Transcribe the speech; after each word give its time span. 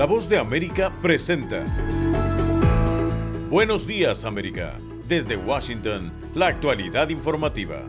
La 0.00 0.06
voz 0.06 0.30
de 0.30 0.38
América 0.38 0.90
presenta. 1.02 1.62
Buenos 3.50 3.86
días 3.86 4.24
América. 4.24 4.78
Desde 5.06 5.36
Washington, 5.36 6.10
la 6.34 6.46
actualidad 6.46 7.10
informativa. 7.10 7.82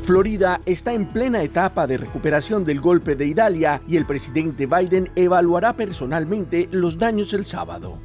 Florida 0.00 0.62
está 0.64 0.94
en 0.94 1.04
plena 1.04 1.42
etapa 1.42 1.86
de 1.86 1.98
recuperación 1.98 2.64
del 2.64 2.80
golpe 2.80 3.14
de 3.14 3.26
Italia 3.26 3.82
y 3.86 3.98
el 3.98 4.06
presidente 4.06 4.64
Biden 4.64 5.10
evaluará 5.14 5.76
personalmente 5.76 6.70
los 6.72 6.96
daños 6.96 7.34
el 7.34 7.44
sábado. 7.44 7.98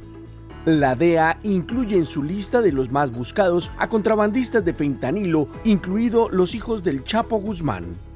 La 0.66 0.96
DEA 0.96 1.40
incluye 1.44 1.96
en 1.96 2.04
su 2.04 2.22
lista 2.22 2.60
de 2.60 2.72
los 2.72 2.90
más 2.90 3.10
buscados 3.10 3.70
a 3.78 3.88
contrabandistas 3.88 4.62
de 4.62 4.74
fentanilo, 4.74 5.48
incluido 5.64 6.28
los 6.28 6.54
hijos 6.54 6.84
del 6.84 7.04
Chapo 7.04 7.38
Guzmán. 7.38 8.07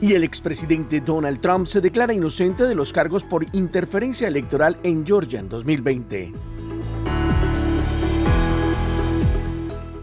Y 0.00 0.14
el 0.14 0.22
expresidente 0.22 1.00
Donald 1.00 1.40
Trump 1.40 1.66
se 1.66 1.80
declara 1.80 2.12
inocente 2.12 2.64
de 2.64 2.74
los 2.74 2.92
cargos 2.92 3.24
por 3.24 3.44
interferencia 3.52 4.28
electoral 4.28 4.78
en 4.84 5.04
Georgia 5.04 5.40
en 5.40 5.48
2020. 5.48 6.32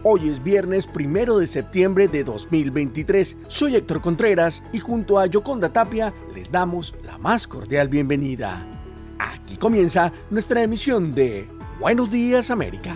Hoy 0.02 0.28
es 0.28 0.44
viernes 0.44 0.86
primero 0.86 1.38
de 1.38 1.46
septiembre 1.46 2.08
de 2.08 2.24
2023. 2.24 3.38
Soy 3.48 3.74
Héctor 3.74 4.02
Contreras 4.02 4.62
y 4.72 4.78
junto 4.78 5.18
a 5.18 5.26
Yoconda 5.26 5.70
Tapia 5.70 6.12
les 6.34 6.52
damos 6.52 6.94
la 7.02 7.18
más 7.18 7.48
cordial 7.48 7.88
bienvenida. 7.88 8.64
Aquí 9.18 9.56
comienza 9.56 10.12
nuestra 10.30 10.62
emisión 10.62 11.14
de 11.14 11.48
Buenos 11.80 12.10
días 12.10 12.50
América. 12.50 12.94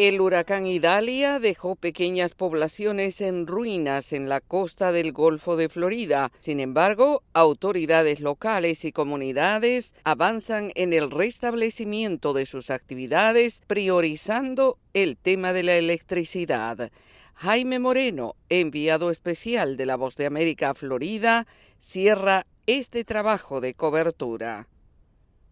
El 0.00 0.20
huracán 0.20 0.68
Idalia 0.68 1.40
dejó 1.40 1.74
pequeñas 1.74 2.34
poblaciones 2.34 3.20
en 3.20 3.48
ruinas 3.48 4.12
en 4.12 4.28
la 4.28 4.40
costa 4.40 4.92
del 4.92 5.10
Golfo 5.10 5.56
de 5.56 5.68
Florida. 5.68 6.30
Sin 6.38 6.60
embargo, 6.60 7.24
autoridades 7.32 8.20
locales 8.20 8.84
y 8.84 8.92
comunidades 8.92 9.96
avanzan 10.04 10.70
en 10.76 10.92
el 10.92 11.10
restablecimiento 11.10 12.32
de 12.32 12.46
sus 12.46 12.70
actividades, 12.70 13.62
priorizando 13.66 14.78
el 14.94 15.16
tema 15.16 15.52
de 15.52 15.64
la 15.64 15.74
electricidad. 15.74 16.92
Jaime 17.34 17.80
Moreno, 17.80 18.36
enviado 18.50 19.10
especial 19.10 19.76
de 19.76 19.86
La 19.86 19.96
Voz 19.96 20.14
de 20.14 20.26
América 20.26 20.70
a 20.70 20.74
Florida, 20.74 21.48
cierra 21.80 22.46
este 22.68 23.02
trabajo 23.02 23.60
de 23.60 23.74
cobertura. 23.74 24.68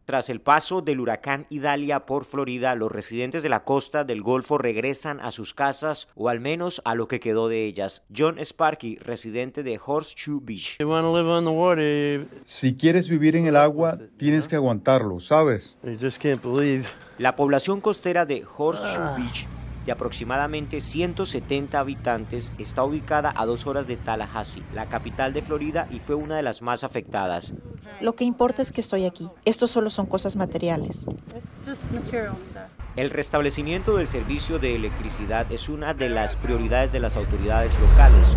Tras 0.07 0.31
el 0.31 0.41
paso 0.41 0.83
del 0.83 1.01
huracán 1.01 1.47
Idalia 1.51 2.07
por 2.07 2.25
Florida, 2.25 2.77
los 2.77 2.93
residentes 2.93 3.43
de 3.43 3.49
la 3.49 3.65
costa 3.65 4.05
del 4.05 4.23
Golfo 4.23 4.57
regresan 4.57 5.19
a 5.19 5.33
sus 5.33 5.53
casas 5.53 6.07
o 6.15 6.29
al 6.29 6.39
menos 6.39 6.81
a 6.85 6.95
lo 6.95 7.09
que 7.09 7.19
quedó 7.19 7.49
de 7.49 7.65
ellas. 7.65 8.05
John 8.17 8.39
Sparky, 8.39 8.99
residente 8.99 9.65
de 9.65 9.81
Horseshoe 9.85 10.39
Beach. 10.41 10.79
Si 12.43 12.77
quieres 12.77 13.09
vivir 13.09 13.35
en 13.35 13.49
el 13.49 13.57
agua, 13.57 13.99
tienes 14.17 14.47
que 14.47 14.55
aguantarlo, 14.55 15.19
¿sabes? 15.19 15.77
La 17.19 17.35
población 17.35 17.81
costera 17.81 18.25
de 18.27 18.45
Horseshoe 18.57 19.17
Beach 19.17 19.49
de 19.87 19.93
aproximadamente 19.93 20.81
170 20.81 21.79
habitantes, 21.79 22.53
está 22.59 22.83
ubicada 22.83 23.33
a 23.37 23.47
dos 23.47 23.69
horas 23.69 23.87
de 23.87 23.97
Tallahassee, 23.97 24.65
la 24.75 24.87
capital 24.87 25.33
de 25.33 25.43
Florida, 25.43 25.87
y 25.93 26.01
fue 26.01 26.17
una 26.17 26.37
de 26.37 26.43
las 26.43 26.61
más 26.61 26.83
afectadas. 26.83 27.55
Lo 28.01 28.15
que 28.15 28.25
importa 28.25 28.63
es 28.63 28.73
que 28.73 28.81
estoy 28.81 29.05
aquí. 29.05 29.29
Esto 29.45 29.67
solo 29.67 29.91
son 29.91 30.07
cosas 30.07 30.37
materiales. 30.37 31.07
El 32.97 33.11
restablecimiento 33.11 33.97
del 33.97 34.07
servicio 34.07 34.59
de 34.59 34.75
electricidad 34.75 35.51
es 35.51 35.69
una 35.69 35.95
de 35.95 36.09
las 36.09 36.37
prioridades 36.37 36.93
de 36.93 37.01
las 37.01 37.17
autoridades 37.17 37.73
locales. 37.81 38.37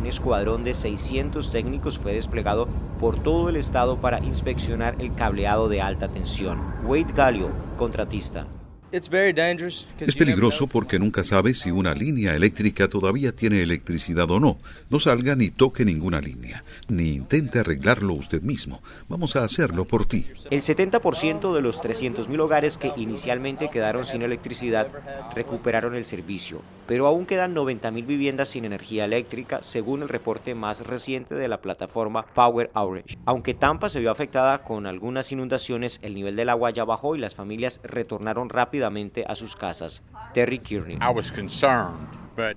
Un 0.00 0.06
escuadrón 0.06 0.64
de 0.64 0.74
600 0.74 1.50
técnicos 1.50 1.98
fue 1.98 2.12
desplegado 2.12 2.68
por 3.00 3.22
todo 3.22 3.48
el 3.48 3.56
estado 3.56 3.98
para 3.98 4.18
inspeccionar 4.18 4.96
el 4.98 5.14
cableado 5.14 5.68
de 5.68 5.80
alta 5.80 6.08
tensión. 6.08 6.60
Wade 6.84 7.12
Gallio, 7.14 7.48
contratista. 7.78 8.46
Es 8.94 10.14
peligroso 10.14 10.68
porque 10.68 11.00
nunca 11.00 11.24
sabes 11.24 11.58
si 11.58 11.72
una 11.72 11.94
línea 11.94 12.36
eléctrica 12.36 12.86
todavía 12.86 13.32
tiene 13.32 13.60
electricidad 13.60 14.30
o 14.30 14.38
no. 14.38 14.58
No 14.88 15.00
salga 15.00 15.34
ni 15.34 15.50
toque 15.50 15.84
ninguna 15.84 16.20
línea, 16.20 16.62
ni 16.86 17.14
intente 17.14 17.58
arreglarlo 17.58 18.14
usted 18.14 18.42
mismo. 18.42 18.82
Vamos 19.08 19.34
a 19.34 19.42
hacerlo 19.42 19.84
por 19.84 20.06
ti. 20.06 20.26
El 20.48 20.60
70% 20.60 21.52
de 21.52 21.60
los 21.60 21.82
300.000 21.82 22.40
hogares 22.40 22.78
que 22.78 22.92
inicialmente 22.96 23.68
quedaron 23.68 24.06
sin 24.06 24.22
electricidad 24.22 24.86
recuperaron 25.34 25.96
el 25.96 26.04
servicio, 26.04 26.62
pero 26.86 27.08
aún 27.08 27.26
quedan 27.26 27.52
90.000 27.52 28.06
viviendas 28.06 28.50
sin 28.50 28.64
energía 28.64 29.06
eléctrica, 29.06 29.60
según 29.62 30.02
el 30.02 30.08
reporte 30.08 30.54
más 30.54 30.86
reciente 30.86 31.34
de 31.34 31.48
la 31.48 31.60
plataforma 31.60 32.26
Power 32.34 32.70
Outage. 32.74 33.18
Aunque 33.24 33.54
Tampa 33.54 33.90
se 33.90 33.98
vio 33.98 34.12
afectada 34.12 34.62
con 34.62 34.86
algunas 34.86 35.32
inundaciones, 35.32 35.98
el 36.02 36.14
nivel 36.14 36.36
del 36.36 36.48
agua 36.48 36.70
ya 36.70 36.84
bajó 36.84 37.16
y 37.16 37.18
las 37.18 37.34
familias 37.34 37.80
retornaron 37.82 38.50
rápidamente 38.50 38.83
a 39.26 39.34
sus 39.34 39.56
casas. 39.56 40.02
Terry 40.32 40.58
Kearney. 40.58 40.98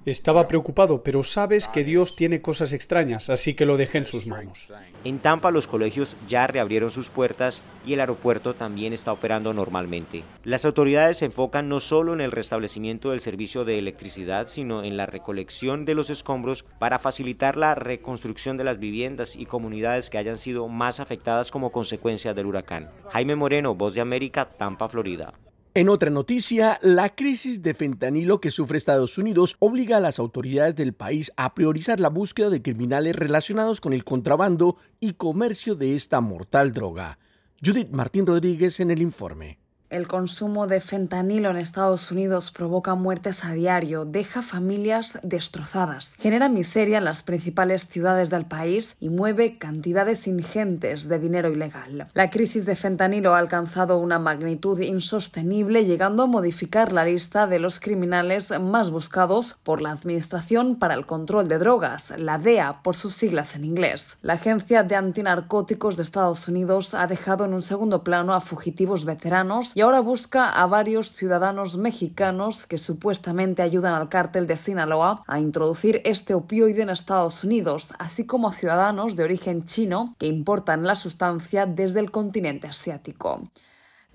Estaba 0.06 0.48
preocupado, 0.48 1.04
pero 1.04 1.24
sabes 1.24 1.68
que 1.68 1.84
Dios 1.84 2.16
tiene 2.16 2.42
cosas 2.42 2.74
extrañas, 2.74 3.30
así 3.30 3.54
que 3.54 3.66
lo 3.66 3.78
dejé 3.78 4.00
en 4.00 4.08
sus 4.08 4.26
manos. 4.26 4.68
En 5.04 5.20
Tampa 5.20 5.52
los 5.52 5.68
colegios 5.68 6.18
ya 6.28 6.48
reabrieron 6.48 6.90
sus 6.90 7.10
puertas 7.10 7.64
y 7.86 7.94
el 7.94 8.00
aeropuerto 8.00 8.56
también 8.56 8.92
está 8.92 9.12
operando 9.14 9.54
normalmente. 9.54 10.24
Las 10.44 10.66
autoridades 10.66 11.18
se 11.18 11.26
enfocan 11.26 11.70
no 11.70 11.80
solo 11.80 12.14
en 12.14 12.22
el 12.22 12.32
restablecimiento 12.32 13.12
del 13.12 13.22
servicio 13.22 13.66
de 13.66 13.78
electricidad, 13.78 14.48
sino 14.48 14.84
en 14.84 14.98
la 14.98 15.06
recolección 15.06 15.86
de 15.86 15.94
los 15.94 16.10
escombros 16.10 16.64
para 16.80 16.98
facilitar 16.98 17.56
la 17.56 17.76
reconstrucción 17.76 18.58
de 18.58 18.64
las 18.64 18.80
viviendas 18.80 19.36
y 19.36 19.46
comunidades 19.46 20.10
que 20.10 20.18
hayan 20.18 20.40
sido 20.40 20.68
más 20.68 21.00
afectadas 21.00 21.52
como 21.52 21.72
consecuencia 21.72 22.34
del 22.34 22.48
huracán. 22.48 22.90
Jaime 23.12 23.36
Moreno, 23.36 23.76
Voz 23.76 23.94
de 23.94 24.02
América, 24.02 24.46
Tampa, 24.46 24.90
Florida. 24.90 25.34
En 25.78 25.90
otra 25.90 26.10
noticia, 26.10 26.80
la 26.82 27.14
crisis 27.14 27.62
de 27.62 27.76
fentanilo 27.76 28.42
que 28.42 28.50
sufre 28.50 28.80
Estados 28.80 29.20
Unidos 29.20 29.58
obliga 29.60 29.98
a 29.98 30.00
las 30.00 30.18
autoridades 30.18 30.76
del 30.76 30.96
país 30.96 31.32
a 31.38 31.54
priorizar 31.54 32.00
la 32.00 32.10
búsqueda 32.10 32.50
de 32.50 32.64
criminales 32.64 33.16
relacionados 33.16 33.80
con 33.80 33.94
el 33.94 34.04
contrabando 34.04 34.78
y 35.00 35.14
comercio 35.14 35.76
de 35.76 35.94
esta 35.94 36.20
mortal 36.20 36.74
droga. 36.74 37.20
Judith 37.64 37.92
Martín 37.92 38.26
Rodríguez 38.26 38.80
en 38.80 38.90
el 38.90 39.04
informe. 39.04 39.60
El 39.90 40.10
consumo 40.10 40.68
de 40.68 40.82
fentanilo 40.82 41.50
en 41.50 41.56
Estados 41.56 42.12
Unidos 42.12 42.52
provoca 42.52 42.94
muertes 42.96 43.46
a 43.46 43.54
diario, 43.54 44.04
deja 44.04 44.42
familias 44.42 45.18
destrozadas, 45.24 46.14
genera 46.20 46.50
miseria 46.50 46.98
en 46.98 47.06
las 47.06 47.24
principales 47.24 47.88
ciudades 47.88 48.30
del 48.30 48.44
país 48.44 48.98
y 49.00 49.08
mueve 49.08 49.58
cantidades 49.58 50.28
ingentes 50.28 51.08
de 51.08 51.20
dinero 51.20 51.50
ilegal. 51.50 52.10
La 52.14 52.30
crisis 52.30 52.66
de 52.66 52.76
fentanilo 52.76 53.34
ha 53.34 53.40
alcanzado 53.40 53.98
una 53.98 54.20
magnitud 54.20 54.78
insostenible, 54.82 55.86
llegando 55.86 56.24
a 56.24 56.28
modificar 56.28 56.92
la 56.92 57.06
lista 57.06 57.48
de 57.48 57.60
los 57.60 57.80
criminales 57.80 58.52
más 58.60 58.90
buscados 58.90 59.58
por 59.64 59.82
la 59.82 59.92
Administración 59.92 60.76
para 60.76 60.96
el 60.96 61.06
Control 61.06 61.48
de 61.48 61.60
Drogas, 61.60 62.14
la 62.18 62.40
DEA 62.40 62.82
por 62.84 62.98
sus 62.98 63.16
siglas 63.16 63.56
en 63.56 63.64
inglés. 63.64 64.18
La 64.22 64.34
Agencia 64.34 64.84
de 64.84 64.98
Antinarcóticos 64.98 65.96
de 65.96 66.04
Estados 66.04 66.50
Unidos 66.50 66.94
ha 66.94 67.08
dejado 67.08 67.46
en 67.46 67.54
un 67.54 67.62
segundo 67.62 68.04
plano 68.04 68.34
a 68.34 68.42
fugitivos 68.42 69.06
veteranos 69.06 69.77
y 69.78 69.82
ahora 69.82 70.00
busca 70.00 70.50
a 70.50 70.66
varios 70.66 71.12
ciudadanos 71.12 71.78
mexicanos 71.78 72.66
que 72.66 72.80
supuestamente 72.80 73.62
ayudan 73.62 73.94
al 73.94 74.10
cártel 74.10 74.48
de 74.48 74.58
Sinaloa 74.58 75.24
a 75.28 75.40
introducir 75.40 76.02
este 76.04 76.34
opioide 76.34 76.82
en 76.82 76.90
Estados 76.90 77.44
Unidos, 77.44 77.94
así 78.00 78.26
como 78.26 78.48
a 78.48 78.54
ciudadanos 78.54 79.16
de 79.16 79.24
origen 79.24 79.66
chino 79.66 80.16
que 80.18 80.26
importan 80.26 80.84
la 80.84 80.96
sustancia 80.96 81.68
desde 81.68 82.00
el 82.00 82.10
continente 82.10 82.66
asiático. 82.66 83.52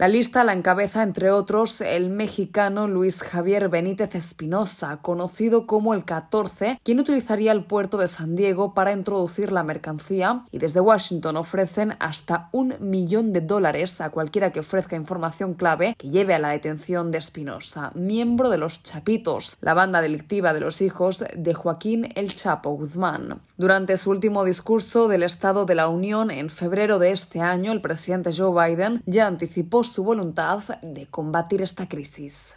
La 0.03 0.09
lista 0.09 0.43
la 0.43 0.53
encabeza, 0.53 1.05
entre 1.05 1.31
otros, 1.31 1.81
el 1.81 2.11
mexicano 2.11 2.89
Luis 2.89 3.23
Javier 3.23 3.69
Benítez 3.69 4.17
Espinosa, 4.17 4.97
conocido 4.97 5.65
como 5.69 5.95
el 5.95 6.05
14, 6.05 6.81
quien 6.83 6.99
utilizaría 6.99 7.53
el 7.53 7.67
puerto 7.67 7.99
de 7.99 8.09
San 8.09 8.35
Diego 8.35 8.75
para 8.75 8.91
introducir 8.91 9.53
la 9.53 9.63
mercancía 9.63 10.43
y 10.51 10.59
desde 10.59 10.81
Washington 10.81 11.37
ofrecen 11.37 11.95
hasta 12.01 12.49
un 12.51 12.75
millón 12.81 13.33
de 13.33 13.43
dólares 13.43 14.01
a 14.01 14.11
cualquiera 14.11 14.51
que 14.51 14.59
ofrezca 14.59 14.97
información 14.97 15.55
clave 15.55 15.95
que 15.97 16.09
lleve 16.09 16.35
a 16.35 16.41
la 16.41 16.49
detención 16.49 17.13
de 17.13 17.19
Espinosa, 17.19 17.93
miembro 17.95 18.51
de 18.51 18.59
los 18.59 18.83
Chapitos, 18.83 19.57
la 19.61 19.75
banda 19.75 20.03
delictiva 20.03 20.53
de 20.53 20.59
los 20.59 20.83
hijos 20.83 21.25
de 21.33 21.55
Joaquín 21.55 22.09
El 22.17 22.35
Chapo 22.35 22.71
Guzmán. 22.71 23.41
Durante 23.57 23.97
su 23.97 24.11
último 24.11 24.45
discurso 24.45 25.07
del 25.07 25.23
Estado 25.23 25.65
de 25.65 25.77
la 25.77 25.87
Unión 25.87 26.33
en 26.33 26.51
febrero 26.51 26.99
de 26.99 27.13
este 27.13 27.39
año, 27.39 27.71
el 27.71 27.81
presidente 27.81 28.33
Joe 28.37 28.69
Biden 28.69 29.05
ya 29.07 29.29
anticipó 29.29 29.85
su 29.93 30.03
voluntad 30.03 30.63
de 30.81 31.07
combatir 31.07 31.61
esta 31.61 31.87
crisis. 31.87 32.55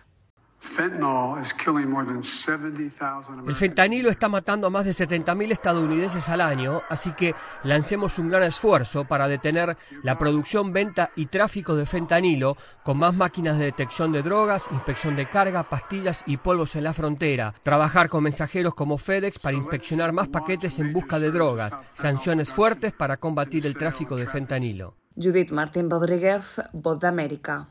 El 3.46 3.56
fentanilo 3.56 4.10
está 4.10 4.30
matando 4.30 4.68
a 4.68 4.70
más 4.70 4.86
de 4.86 4.92
70.000 4.92 5.52
estadounidenses 5.52 6.28
al 6.30 6.42
año, 6.42 6.82
así 6.90 7.12
que 7.12 7.36
lancemos 7.64 8.18
un 8.20 8.30
gran 8.30 8.44
esfuerzo 8.44 9.06
para 9.06 9.28
detener 9.28 9.78
la 10.02 10.18
producción, 10.18 10.74
venta 10.74 11.12
y 11.16 11.28
tráfico 11.28 11.76
de 11.76 11.86
fentanilo 11.86 12.58
con 12.84 12.98
más 12.98 13.14
máquinas 13.14 13.60
de 13.60 13.66
detección 13.66 14.12
de 14.12 14.24
drogas, 14.24 14.68
inspección 14.72 15.16
de 15.16 15.30
carga, 15.30 15.70
pastillas 15.70 16.24
y 16.26 16.38
polvos 16.38 16.76
en 16.76 16.86
la 16.86 16.94
frontera, 16.94 17.54
trabajar 17.62 18.10
con 18.10 18.24
mensajeros 18.24 18.74
como 18.74 18.98
FedEx 18.98 19.40
para 19.40 19.58
inspeccionar 19.58 20.14
más 20.14 20.30
paquetes 20.30 20.80
en 20.80 20.94
busca 20.94 21.20
de 21.20 21.32
drogas, 21.32 21.78
sanciones 21.94 22.52
fuertes 22.52 22.92
para 22.94 23.18
combatir 23.18 23.68
el 23.68 23.78
tráfico 23.78 24.16
de 24.16 24.26
fentanilo. 24.26 24.96
Judith 25.16 25.52
Martín 25.52 25.90
Rodríguez, 25.90 26.44
Voz 26.74 27.00
de 27.00 27.08
América. 27.08 27.68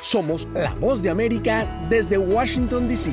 Somos 0.00 0.46
la 0.54 0.72
voz 0.74 1.00
de 1.02 1.10
América 1.10 1.66
desde 1.88 2.18
Washington, 2.18 2.88
D.C. 2.88 3.10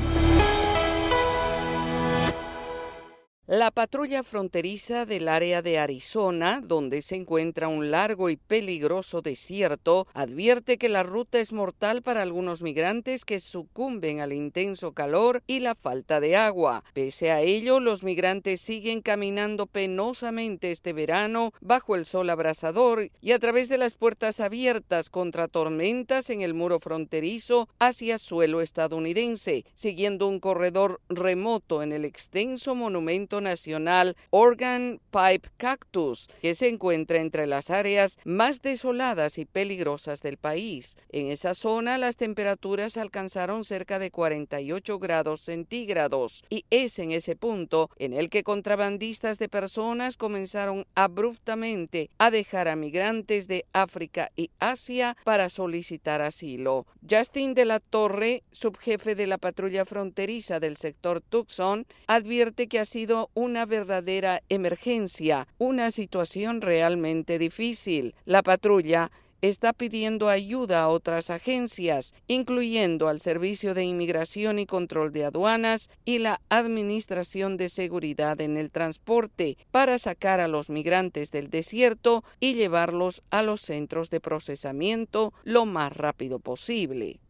La 3.54 3.70
patrulla 3.70 4.22
fronteriza 4.22 5.04
del 5.04 5.28
área 5.28 5.60
de 5.60 5.78
Arizona, 5.78 6.62
donde 6.64 7.02
se 7.02 7.16
encuentra 7.16 7.68
un 7.68 7.90
largo 7.90 8.30
y 8.30 8.38
peligroso 8.38 9.20
desierto, 9.20 10.06
advierte 10.14 10.78
que 10.78 10.88
la 10.88 11.02
ruta 11.02 11.38
es 11.38 11.52
mortal 11.52 12.00
para 12.00 12.22
algunos 12.22 12.62
migrantes 12.62 13.26
que 13.26 13.40
sucumben 13.40 14.20
al 14.20 14.32
intenso 14.32 14.92
calor 14.92 15.42
y 15.46 15.60
la 15.60 15.74
falta 15.74 16.18
de 16.18 16.34
agua. 16.34 16.82
Pese 16.94 17.30
a 17.30 17.42
ello, 17.42 17.78
los 17.78 18.02
migrantes 18.02 18.62
siguen 18.62 19.02
caminando 19.02 19.66
penosamente 19.66 20.70
este 20.70 20.94
verano 20.94 21.52
bajo 21.60 21.94
el 21.94 22.06
sol 22.06 22.30
abrasador 22.30 23.10
y 23.20 23.32
a 23.32 23.38
través 23.38 23.68
de 23.68 23.76
las 23.76 23.92
puertas 23.92 24.40
abiertas 24.40 25.10
contra 25.10 25.46
tormentas 25.46 26.30
en 26.30 26.40
el 26.40 26.54
muro 26.54 26.80
fronterizo 26.80 27.68
hacia 27.78 28.16
suelo 28.16 28.62
estadounidense, 28.62 29.66
siguiendo 29.74 30.26
un 30.26 30.40
corredor 30.40 31.02
remoto 31.10 31.82
en 31.82 31.92
el 31.92 32.06
extenso 32.06 32.74
monumento 32.74 33.41
nacional 33.42 34.16
Organ 34.30 35.00
Pipe 35.10 35.48
Cactus, 35.56 36.28
que 36.40 36.54
se 36.54 36.68
encuentra 36.68 37.18
entre 37.18 37.46
las 37.46 37.70
áreas 37.70 38.18
más 38.24 38.62
desoladas 38.62 39.38
y 39.38 39.44
peligrosas 39.44 40.22
del 40.22 40.36
país. 40.36 40.96
En 41.10 41.28
esa 41.28 41.54
zona 41.54 41.98
las 41.98 42.16
temperaturas 42.16 42.96
alcanzaron 42.96 43.64
cerca 43.64 43.98
de 43.98 44.10
48 44.10 44.98
grados 44.98 45.40
centígrados 45.40 46.44
y 46.48 46.64
es 46.70 46.98
en 46.98 47.10
ese 47.10 47.36
punto 47.36 47.90
en 47.98 48.12
el 48.12 48.30
que 48.30 48.42
contrabandistas 48.42 49.38
de 49.38 49.48
personas 49.48 50.16
comenzaron 50.16 50.86
abruptamente 50.94 52.10
a 52.18 52.30
dejar 52.30 52.68
a 52.68 52.76
migrantes 52.76 53.48
de 53.48 53.66
África 53.72 54.30
y 54.36 54.50
Asia 54.58 55.16
para 55.24 55.48
solicitar 55.48 56.22
asilo. 56.22 56.86
Justin 57.08 57.54
de 57.54 57.64
la 57.64 57.80
Torre, 57.80 58.44
subjefe 58.52 59.14
de 59.14 59.26
la 59.26 59.38
patrulla 59.38 59.84
fronteriza 59.84 60.60
del 60.60 60.76
sector 60.76 61.20
Tucson, 61.20 61.86
advierte 62.06 62.68
que 62.68 62.78
ha 62.78 62.84
sido 62.84 63.30
una 63.34 63.66
verdadera 63.66 64.42
emergencia, 64.48 65.46
una 65.58 65.90
situación 65.90 66.60
realmente 66.60 67.38
difícil. 67.38 68.14
La 68.24 68.42
patrulla 68.42 69.10
está 69.42 69.72
pidiendo 69.72 70.28
ayuda 70.28 70.82
a 70.82 70.88
otras 70.88 71.28
agencias, 71.28 72.14
incluyendo 72.28 73.08
al 73.08 73.20
Servicio 73.20 73.74
de 73.74 73.84
Inmigración 73.84 74.60
y 74.60 74.66
Control 74.66 75.12
de 75.12 75.24
Aduanas 75.24 75.90
y 76.04 76.20
la 76.20 76.40
Administración 76.48 77.56
de 77.56 77.68
Seguridad 77.68 78.40
en 78.40 78.56
el 78.56 78.70
Transporte, 78.70 79.58
para 79.72 79.98
sacar 79.98 80.38
a 80.38 80.48
los 80.48 80.70
migrantes 80.70 81.32
del 81.32 81.50
desierto 81.50 82.22
y 82.38 82.54
llevarlos 82.54 83.22
a 83.30 83.42
los 83.42 83.60
centros 83.60 84.10
de 84.10 84.20
procesamiento 84.20 85.34
lo 85.42 85.66
más 85.66 85.94
rápido 85.94 86.38
posible. 86.38 87.21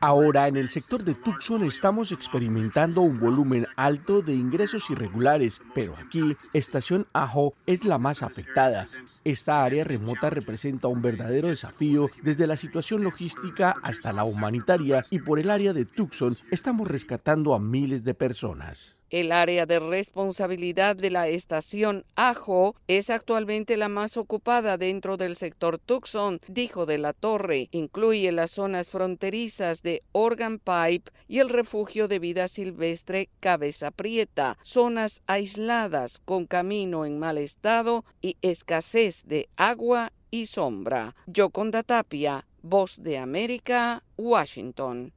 Ahora, 0.00 0.48
en 0.48 0.56
el 0.56 0.68
sector 0.68 1.04
de 1.04 1.14
Tucson 1.14 1.64
estamos 1.64 2.12
experimentando 2.12 3.00
un 3.00 3.18
volumen 3.18 3.66
alto 3.76 4.22
de 4.22 4.34
ingresos 4.34 4.90
irregulares, 4.90 5.62
pero 5.74 5.94
aquí, 5.96 6.36
Estación 6.52 7.06
Ajo 7.12 7.54
es 7.66 7.84
la 7.84 7.98
más 7.98 8.22
afectada. 8.22 8.86
Esta 9.24 9.64
área 9.64 9.84
remota 9.84 10.30
representa 10.30 10.88
un 10.88 11.02
verdadero 11.02 11.48
desafío 11.48 12.10
desde 12.22 12.46
la 12.46 12.56
situación 12.56 13.04
logística 13.04 13.74
hasta 13.82 14.12
la 14.12 14.24
humanitaria 14.24 15.04
y 15.10 15.18
por 15.18 15.38
el 15.38 15.50
área 15.50 15.72
de 15.72 15.84
Tucson 15.84 16.34
estamos 16.50 16.88
rescatando 16.88 17.54
a 17.54 17.60
miles 17.60 18.04
de 18.04 18.14
personas. 18.14 18.98
El 19.10 19.30
área 19.30 19.66
de 19.66 19.78
responsabilidad 19.78 20.96
de 20.96 21.10
la 21.10 21.28
estación 21.28 22.04
Ajo 22.16 22.74
es 22.88 23.08
actualmente 23.08 23.76
la 23.76 23.88
más 23.88 24.16
ocupada 24.16 24.78
dentro 24.78 25.16
del 25.16 25.36
sector 25.36 25.78
Tucson, 25.78 26.40
dijo 26.48 26.86
de 26.86 26.98
la 26.98 27.12
Torre. 27.12 27.68
Incluye 27.70 28.32
las 28.32 28.50
zonas 28.50 28.90
fronterizas 28.90 29.82
de 29.82 30.02
Organ 30.10 30.58
Pipe 30.58 31.12
y 31.28 31.38
el 31.38 31.50
refugio 31.50 32.08
de 32.08 32.18
vida 32.18 32.48
silvestre 32.48 33.28
Cabeza 33.38 33.92
Prieta, 33.92 34.58
zonas 34.64 35.22
aisladas 35.28 36.20
con 36.24 36.46
camino 36.46 37.04
en 37.04 37.20
mal 37.20 37.38
estado 37.38 38.04
y 38.20 38.36
escasez 38.42 39.22
de 39.26 39.48
agua 39.56 40.12
y 40.32 40.46
sombra. 40.46 41.14
Yoconda 41.26 41.84
Tapia, 41.84 42.44
Voz 42.62 43.00
de 43.00 43.18
América, 43.18 44.02
Washington. 44.16 45.12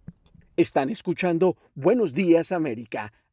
Están 0.58 0.90
escuchando 0.90 1.58
Buenos 1.74 2.14
Días 2.14 2.52
América 2.52 3.14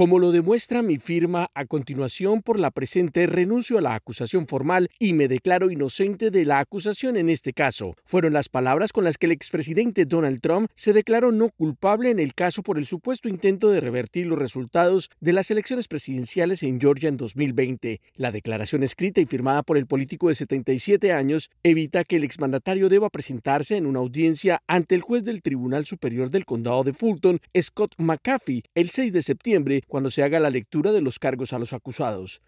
Como 0.00 0.18
lo 0.18 0.32
demuestra 0.32 0.80
mi 0.80 0.96
firma 0.96 1.50
a 1.52 1.66
continuación 1.66 2.40
por 2.40 2.58
la 2.58 2.70
presente, 2.70 3.26
renuncio 3.26 3.76
a 3.76 3.82
la 3.82 3.94
acusación 3.94 4.46
formal 4.46 4.88
y 4.98 5.12
me 5.12 5.28
declaro 5.28 5.70
inocente 5.70 6.30
de 6.30 6.46
la 6.46 6.58
acusación 6.58 7.18
en 7.18 7.28
este 7.28 7.52
caso. 7.52 7.94
Fueron 8.06 8.32
las 8.32 8.48
palabras 8.48 8.92
con 8.92 9.04
las 9.04 9.18
que 9.18 9.26
el 9.26 9.32
expresidente 9.32 10.06
Donald 10.06 10.40
Trump 10.40 10.70
se 10.74 10.94
declaró 10.94 11.32
no 11.32 11.50
culpable 11.50 12.08
en 12.08 12.18
el 12.18 12.32
caso 12.32 12.62
por 12.62 12.78
el 12.78 12.86
supuesto 12.86 13.28
intento 13.28 13.68
de 13.68 13.80
revertir 13.80 14.26
los 14.26 14.38
resultados 14.38 15.10
de 15.20 15.34
las 15.34 15.50
elecciones 15.50 15.86
presidenciales 15.86 16.62
en 16.62 16.80
Georgia 16.80 17.10
en 17.10 17.18
2020. 17.18 18.00
La 18.14 18.32
declaración 18.32 18.82
escrita 18.82 19.20
y 19.20 19.26
firmada 19.26 19.62
por 19.62 19.76
el 19.76 19.86
político 19.86 20.28
de 20.28 20.34
77 20.34 21.12
años 21.12 21.50
evita 21.62 22.04
que 22.04 22.16
el 22.16 22.24
exmandatario 22.24 22.88
deba 22.88 23.10
presentarse 23.10 23.76
en 23.76 23.84
una 23.84 23.98
audiencia 23.98 24.62
ante 24.66 24.94
el 24.94 25.02
juez 25.02 25.24
del 25.24 25.42
Tribunal 25.42 25.84
Superior 25.84 26.30
del 26.30 26.46
Condado 26.46 26.84
de 26.84 26.94
Fulton, 26.94 27.38
Scott 27.60 27.92
McAfee, 27.98 28.62
el 28.74 28.88
6 28.88 29.12
de 29.12 29.20
septiembre 29.20 29.84
cuando 29.90 30.10
se 30.10 30.22
haga 30.22 30.40
la 30.40 30.48
lectura 30.48 30.92
de 30.92 31.02
los 31.02 31.18
cargos 31.18 31.52
a 31.52 31.58
los 31.58 31.74
acusados. 31.74 32.40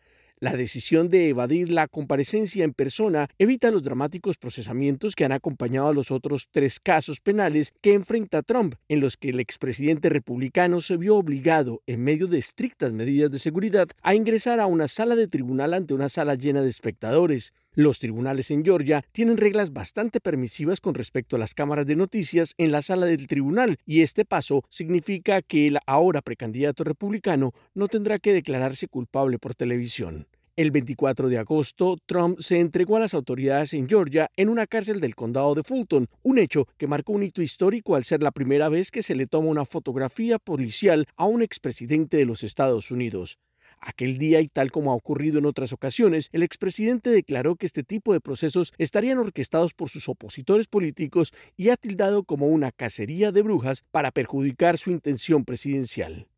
La 0.42 0.56
decisión 0.56 1.08
de 1.08 1.28
evadir 1.28 1.68
la 1.68 1.86
comparecencia 1.86 2.64
en 2.64 2.72
persona 2.72 3.28
evita 3.38 3.70
los 3.70 3.84
dramáticos 3.84 4.38
procesamientos 4.38 5.14
que 5.14 5.24
han 5.24 5.30
acompañado 5.30 5.86
a 5.86 5.94
los 5.94 6.10
otros 6.10 6.48
tres 6.50 6.80
casos 6.80 7.20
penales 7.20 7.72
que 7.80 7.94
enfrenta 7.94 8.42
Trump, 8.42 8.74
en 8.88 8.98
los 8.98 9.16
que 9.16 9.28
el 9.28 9.38
expresidente 9.38 10.08
republicano 10.08 10.80
se 10.80 10.96
vio 10.96 11.14
obligado, 11.14 11.80
en 11.86 12.02
medio 12.02 12.26
de 12.26 12.38
estrictas 12.38 12.92
medidas 12.92 13.30
de 13.30 13.38
seguridad, 13.38 13.86
a 14.02 14.16
ingresar 14.16 14.58
a 14.58 14.66
una 14.66 14.88
sala 14.88 15.14
de 15.14 15.28
tribunal 15.28 15.74
ante 15.74 15.94
una 15.94 16.08
sala 16.08 16.34
llena 16.34 16.62
de 16.62 16.70
espectadores. 16.70 17.52
Los 17.74 18.00
tribunales 18.00 18.50
en 18.50 18.66
Georgia 18.66 19.02
tienen 19.12 19.38
reglas 19.38 19.72
bastante 19.72 20.20
permisivas 20.20 20.78
con 20.78 20.92
respecto 20.92 21.36
a 21.36 21.38
las 21.38 21.54
cámaras 21.54 21.86
de 21.86 21.96
noticias 21.96 22.52
en 22.58 22.70
la 22.70 22.82
sala 22.82 23.06
del 23.06 23.26
tribunal 23.26 23.78
y 23.86 24.02
este 24.02 24.26
paso 24.26 24.62
significa 24.68 25.40
que 25.40 25.68
el 25.68 25.78
ahora 25.86 26.20
precandidato 26.20 26.84
republicano 26.84 27.54
no 27.72 27.88
tendrá 27.88 28.18
que 28.18 28.34
declararse 28.34 28.88
culpable 28.88 29.38
por 29.38 29.54
televisión. 29.54 30.26
El 30.54 30.70
24 30.70 31.30
de 31.30 31.38
agosto, 31.38 31.96
Trump 32.04 32.40
se 32.40 32.60
entregó 32.60 32.98
a 32.98 33.00
las 33.00 33.14
autoridades 33.14 33.72
en 33.72 33.88
Georgia 33.88 34.30
en 34.36 34.50
una 34.50 34.66
cárcel 34.66 35.00
del 35.00 35.14
condado 35.14 35.54
de 35.54 35.62
Fulton, 35.62 36.08
un 36.22 36.36
hecho 36.36 36.68
que 36.76 36.86
marcó 36.86 37.14
un 37.14 37.22
hito 37.22 37.40
histórico 37.40 37.96
al 37.96 38.04
ser 38.04 38.22
la 38.22 38.32
primera 38.32 38.68
vez 38.68 38.90
que 38.90 39.02
se 39.02 39.14
le 39.14 39.26
toma 39.26 39.48
una 39.48 39.64
fotografía 39.64 40.38
policial 40.38 41.06
a 41.16 41.24
un 41.24 41.40
expresidente 41.40 42.18
de 42.18 42.26
los 42.26 42.42
Estados 42.42 42.90
Unidos. 42.90 43.38
Aquel 43.84 44.16
día, 44.16 44.40
y 44.40 44.46
tal 44.46 44.70
como 44.70 44.92
ha 44.92 44.94
ocurrido 44.94 45.40
en 45.40 45.44
otras 45.44 45.72
ocasiones, 45.72 46.28
el 46.30 46.44
expresidente 46.44 47.10
declaró 47.10 47.56
que 47.56 47.66
este 47.66 47.82
tipo 47.82 48.12
de 48.12 48.20
procesos 48.20 48.72
estarían 48.78 49.18
orquestados 49.18 49.74
por 49.74 49.88
sus 49.88 50.08
opositores 50.08 50.68
políticos 50.68 51.34
y 51.56 51.70
ha 51.70 51.76
tildado 51.76 52.22
como 52.22 52.46
una 52.46 52.70
cacería 52.70 53.32
de 53.32 53.42
brujas 53.42 53.84
para 53.90 54.12
perjudicar 54.12 54.78
su 54.78 54.92
intención 54.92 55.44
presidencial. 55.44 56.28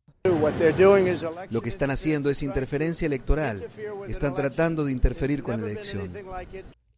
Lo 1.51 1.61
que 1.61 1.69
están 1.69 1.91
haciendo 1.91 2.31
es 2.31 2.41
interferencia 2.41 3.05
electoral. 3.05 3.67
Están 4.07 4.33
tratando 4.33 4.83
de 4.83 4.91
interferir 4.91 5.43
con 5.43 5.61
la 5.61 5.67
elección. 5.67 6.11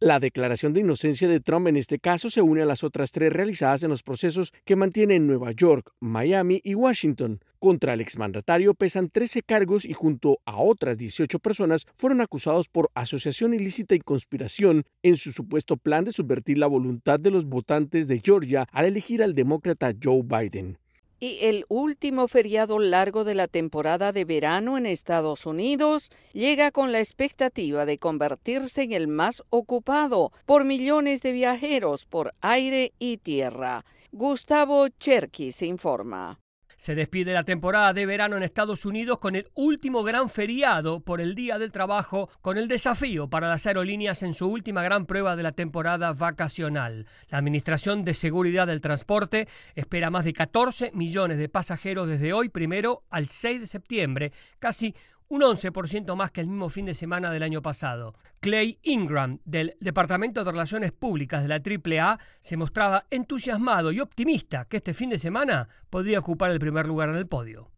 La 0.00 0.18
declaración 0.18 0.72
de 0.72 0.80
inocencia 0.80 1.28
de 1.28 1.40
Trump 1.40 1.66
en 1.66 1.76
este 1.76 1.98
caso 1.98 2.30
se 2.30 2.40
une 2.40 2.62
a 2.62 2.66
las 2.66 2.84
otras 2.84 3.12
tres 3.12 3.32
realizadas 3.32 3.82
en 3.82 3.90
los 3.90 4.02
procesos 4.02 4.54
que 4.64 4.76
mantiene 4.76 5.16
en 5.16 5.26
Nueva 5.26 5.52
York, 5.52 5.90
Miami 6.00 6.62
y 6.64 6.74
Washington. 6.74 7.40
Contra 7.60 7.94
el 7.94 8.00
exmandatario 8.00 8.72
pesan 8.74 9.08
13 9.10 9.42
cargos 9.42 9.84
y 9.84 9.92
junto 9.92 10.38
a 10.44 10.58
otras 10.58 10.96
18 10.96 11.40
personas 11.40 11.86
fueron 11.96 12.20
acusados 12.20 12.68
por 12.68 12.88
asociación 12.94 13.52
ilícita 13.52 13.96
y 13.96 13.98
conspiración 13.98 14.84
en 15.02 15.16
su 15.16 15.32
supuesto 15.32 15.76
plan 15.76 16.04
de 16.04 16.12
subvertir 16.12 16.58
la 16.58 16.68
voluntad 16.68 17.18
de 17.18 17.32
los 17.32 17.46
votantes 17.46 18.06
de 18.06 18.20
Georgia 18.24 18.68
al 18.70 18.84
elegir 18.84 19.24
al 19.24 19.34
demócrata 19.34 19.92
Joe 20.00 20.22
Biden 20.22 20.78
y 21.20 21.38
el 21.42 21.64
último 21.68 22.28
feriado 22.28 22.78
largo 22.78 23.24
de 23.24 23.34
la 23.34 23.48
temporada 23.48 24.12
de 24.12 24.24
verano 24.24 24.78
en 24.78 24.86
Estados 24.86 25.46
Unidos 25.46 26.10
llega 26.32 26.70
con 26.70 26.92
la 26.92 27.00
expectativa 27.00 27.86
de 27.86 27.98
convertirse 27.98 28.82
en 28.84 28.92
el 28.92 29.08
más 29.08 29.42
ocupado 29.50 30.30
por 30.46 30.64
millones 30.64 31.22
de 31.22 31.32
viajeros 31.32 32.04
por 32.04 32.34
aire 32.40 32.92
y 33.00 33.16
tierra. 33.16 33.84
Gustavo 34.12 34.86
Cherky 34.88 35.50
se 35.50 35.66
informa. 35.66 36.38
Se 36.78 36.94
despide 36.94 37.32
la 37.32 37.42
temporada 37.42 37.92
de 37.92 38.06
verano 38.06 38.36
en 38.36 38.44
Estados 38.44 38.86
Unidos 38.86 39.18
con 39.18 39.34
el 39.34 39.48
último 39.54 40.04
gran 40.04 40.30
feriado 40.30 41.00
por 41.00 41.20
el 41.20 41.34
Día 41.34 41.58
del 41.58 41.72
Trabajo, 41.72 42.30
con 42.40 42.56
el 42.56 42.68
desafío 42.68 43.28
para 43.28 43.48
las 43.48 43.66
aerolíneas 43.66 44.22
en 44.22 44.32
su 44.32 44.46
última 44.46 44.84
gran 44.84 45.04
prueba 45.04 45.34
de 45.34 45.42
la 45.42 45.50
temporada 45.50 46.12
vacacional. 46.12 47.06
La 47.30 47.38
Administración 47.38 48.04
de 48.04 48.14
Seguridad 48.14 48.68
del 48.68 48.80
Transporte 48.80 49.48
espera 49.74 50.10
más 50.10 50.24
de 50.24 50.32
14 50.32 50.92
millones 50.94 51.38
de 51.38 51.48
pasajeros 51.48 52.06
desde 52.06 52.32
hoy 52.32 52.48
primero 52.48 53.02
al 53.10 53.28
6 53.28 53.60
de 53.60 53.66
septiembre, 53.66 54.32
casi 54.60 54.94
un 55.28 55.42
11% 55.42 56.14
más 56.16 56.30
que 56.30 56.40
el 56.40 56.46
mismo 56.46 56.68
fin 56.68 56.86
de 56.86 56.94
semana 56.94 57.30
del 57.30 57.42
año 57.42 57.62
pasado. 57.62 58.14
Clay 58.40 58.78
Ingram, 58.82 59.38
del 59.44 59.76
Departamento 59.80 60.42
de 60.42 60.50
Relaciones 60.50 60.92
Públicas 60.92 61.42
de 61.42 61.48
la 61.48 61.56
AAA, 61.56 62.18
se 62.40 62.56
mostraba 62.56 63.04
entusiasmado 63.10 63.92
y 63.92 64.00
optimista 64.00 64.64
que 64.64 64.78
este 64.78 64.94
fin 64.94 65.10
de 65.10 65.18
semana 65.18 65.68
podría 65.90 66.18
ocupar 66.18 66.50
el 66.50 66.58
primer 66.58 66.86
lugar 66.86 67.08
en 67.10 67.16
el 67.16 67.26
podio. 67.26 67.70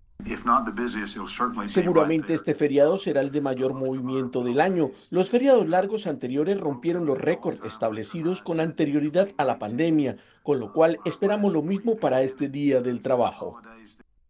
Seguramente 1.66 2.35
este 2.35 2.54
feriado 2.54 2.99
será 2.99 3.21
el 3.23 3.30
de 3.30 3.40
mayor 3.40 3.73
movimiento 3.73 4.45
del 4.45 4.61
año. 4.61 4.90
Los 5.11 5.30
feriados 5.30 5.66
largos 5.69 6.07
anteriores 6.07 6.61
rompieron 6.61 7.07
los 7.07 7.19
récords 7.19 7.64
establecidos 7.64 8.42
con 8.42 8.61
anterioridad 8.61 9.28
a 9.38 9.45
la 9.45 9.59
pandemia, 9.59 10.16
con 10.42 10.61
lo 10.61 10.73
cual 10.73 10.99
esperamos 11.04 11.52
lo 11.52 11.62
mismo 11.62 11.97
para 11.97 12.23
este 12.23 12.49
día 12.49 12.80
del 12.80 13.00
trabajo. 13.02 13.61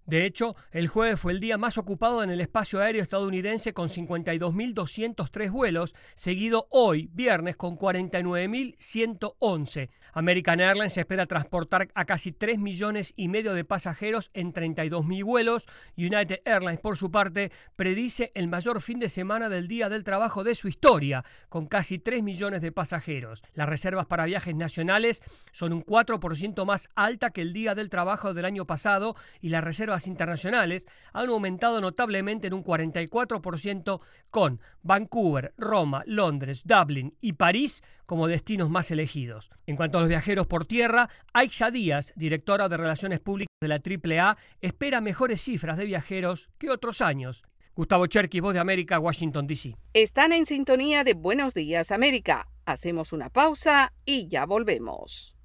De 0.07 0.27
hecho, 0.27 0.57
el 0.73 0.89
jueves 0.89 1.21
fue 1.21 1.33
el 1.33 1.41
día 1.41 1.59
más 1.59 1.79
ocupado 1.79 2.23
en 2.23 2.31
el 2.31 2.41
espacio 2.41 2.81
aéreo 2.81 3.03
estadounidense 3.03 3.73
con 3.73 3.89
52.203 3.89 5.53
vuelos, 5.53 5.95
seguido 6.15 6.67
hoy, 6.71 7.09
viernes, 7.13 7.57
con 7.57 7.79
49.111. 7.79 9.91
American 10.13 10.61
Airlines 10.61 10.97
espera 10.97 11.27
transportar 11.27 11.89
a 11.95 12.05
casi 12.05 12.33
3 12.33 12.59
millones 12.59 13.13
y 13.17 13.29
medio 13.29 13.55
de 13.55 13.65
pasajeros 13.65 14.31
en 14.35 14.53
32.000 14.53 15.25
vuelos. 15.25 15.67
United 15.97 16.41
Airlines, 16.45 16.81
por 16.81 16.97
su 16.97 17.11
parte, 17.11 17.51
predice 17.77 18.33
el 18.35 18.49
mayor 18.49 18.81
fin 18.81 18.99
de 18.99 19.09
semana 19.09 19.49
del 19.49 19.69
Día 19.69 19.89
del 19.89 20.05
Trabajo 20.05 20.45
de 20.45 20.55
su 20.55 20.69
historia, 20.69 21.25
con 21.49 21.67
casi 21.67 21.99
3 21.99 22.23
millones 22.23 22.63
de 22.63 22.73
pasajeros. 22.73 23.43
Las 23.55 23.69
reservas 23.69 24.07
para 24.07 24.25
viajes 24.25 24.55
nacionales 24.55 25.23
son 25.53 25.73
un 25.73 25.85
4% 25.85 26.65
más 26.65 26.89
alta 26.95 27.31
que 27.31 27.43
el 27.43 27.53
Día 27.53 27.75
del 27.75 27.91
Trabajo 27.91 28.35
del 28.35 28.45
año 28.45 28.67
pasado 28.67 29.15
y 29.41 29.51
las 29.51 29.65
reservas 29.91 30.07
internacionales 30.07 30.87
han 31.13 31.29
aumentado 31.29 31.81
notablemente 31.81 32.47
en 32.47 32.55
un 32.55 32.65
44% 32.65 34.01
con 34.31 34.61
Vancouver, 34.83 35.53
Roma, 35.59 36.03
Londres, 36.07 36.63
Dublin 36.65 37.15
y 37.21 37.33
París 37.33 37.83
como 38.07 38.29
destinos 38.29 38.71
más 38.71 38.91
elegidos. 38.91 39.51
En 39.67 39.77
cuanto 39.77 39.99
a 39.99 40.03
los 40.03 40.09
viajeros 40.09 40.47
por 40.47 40.65
tierra, 40.65 41.09
Aisha 41.33 41.71
Díaz, 41.71 42.13
directora 42.17 42.69
de 42.69 42.77
Relaciones 42.77 43.21
Públicas 43.21 43.49
de 43.61 43.69
la 43.69 43.81
AAA, 43.81 44.37
espera 44.61 45.01
mejores 45.01 45.43
cifras 45.43 45.77
de 45.77 45.85
viajeros 45.85 46.51
que 46.59 46.71
otros 46.71 47.01
años. 47.01 47.43
Gustavo 47.75 48.07
Cherky, 48.07 48.41
Voz 48.41 48.55
de 48.55 48.61
América, 48.61 48.99
Washington, 48.99 49.47
D.C. 49.47 49.77
Están 49.95 50.33
en 50.33 50.45
sintonía 50.45 51.03
de 51.03 51.15
Buenos 51.15 51.55
Días, 51.55 51.91
América. 51.91 52.49
Hacemos 52.67 53.13
una 53.13 53.31
pausa 53.31 53.93
y 54.05 54.29
ya 54.29 54.45
volvemos. 54.45 55.37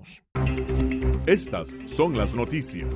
Estas 1.25 1.75
son 1.87 2.17
las 2.17 2.35
noticias. 2.35 2.95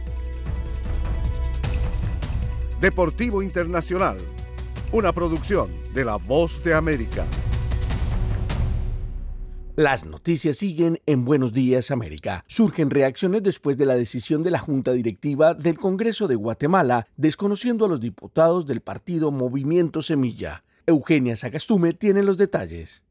Deportivo 2.81 3.43
Internacional, 3.43 4.17
una 4.91 5.13
producción 5.13 5.69
de 5.93 6.03
La 6.03 6.15
Voz 6.15 6.63
de 6.63 6.73
América. 6.73 7.27
Las 9.75 10.03
noticias 10.03 10.57
siguen 10.57 10.99
en 11.05 11.23
Buenos 11.23 11.53
Días 11.53 11.91
América. 11.91 12.43
Surgen 12.47 12.89
reacciones 12.89 13.43
después 13.43 13.77
de 13.77 13.85
la 13.85 13.93
decisión 13.93 14.41
de 14.41 14.49
la 14.49 14.57
Junta 14.57 14.93
Directiva 14.93 15.53
del 15.53 15.77
Congreso 15.77 16.27
de 16.27 16.33
Guatemala 16.33 17.05
desconociendo 17.17 17.85
a 17.85 17.87
los 17.87 17.99
diputados 17.99 18.65
del 18.65 18.81
partido 18.81 19.29
Movimiento 19.29 20.01
Semilla. 20.01 20.63
Eugenia 20.87 21.37
Sagastume 21.37 21.93
tiene 21.93 22.23
los 22.23 22.39
detalles. 22.39 23.03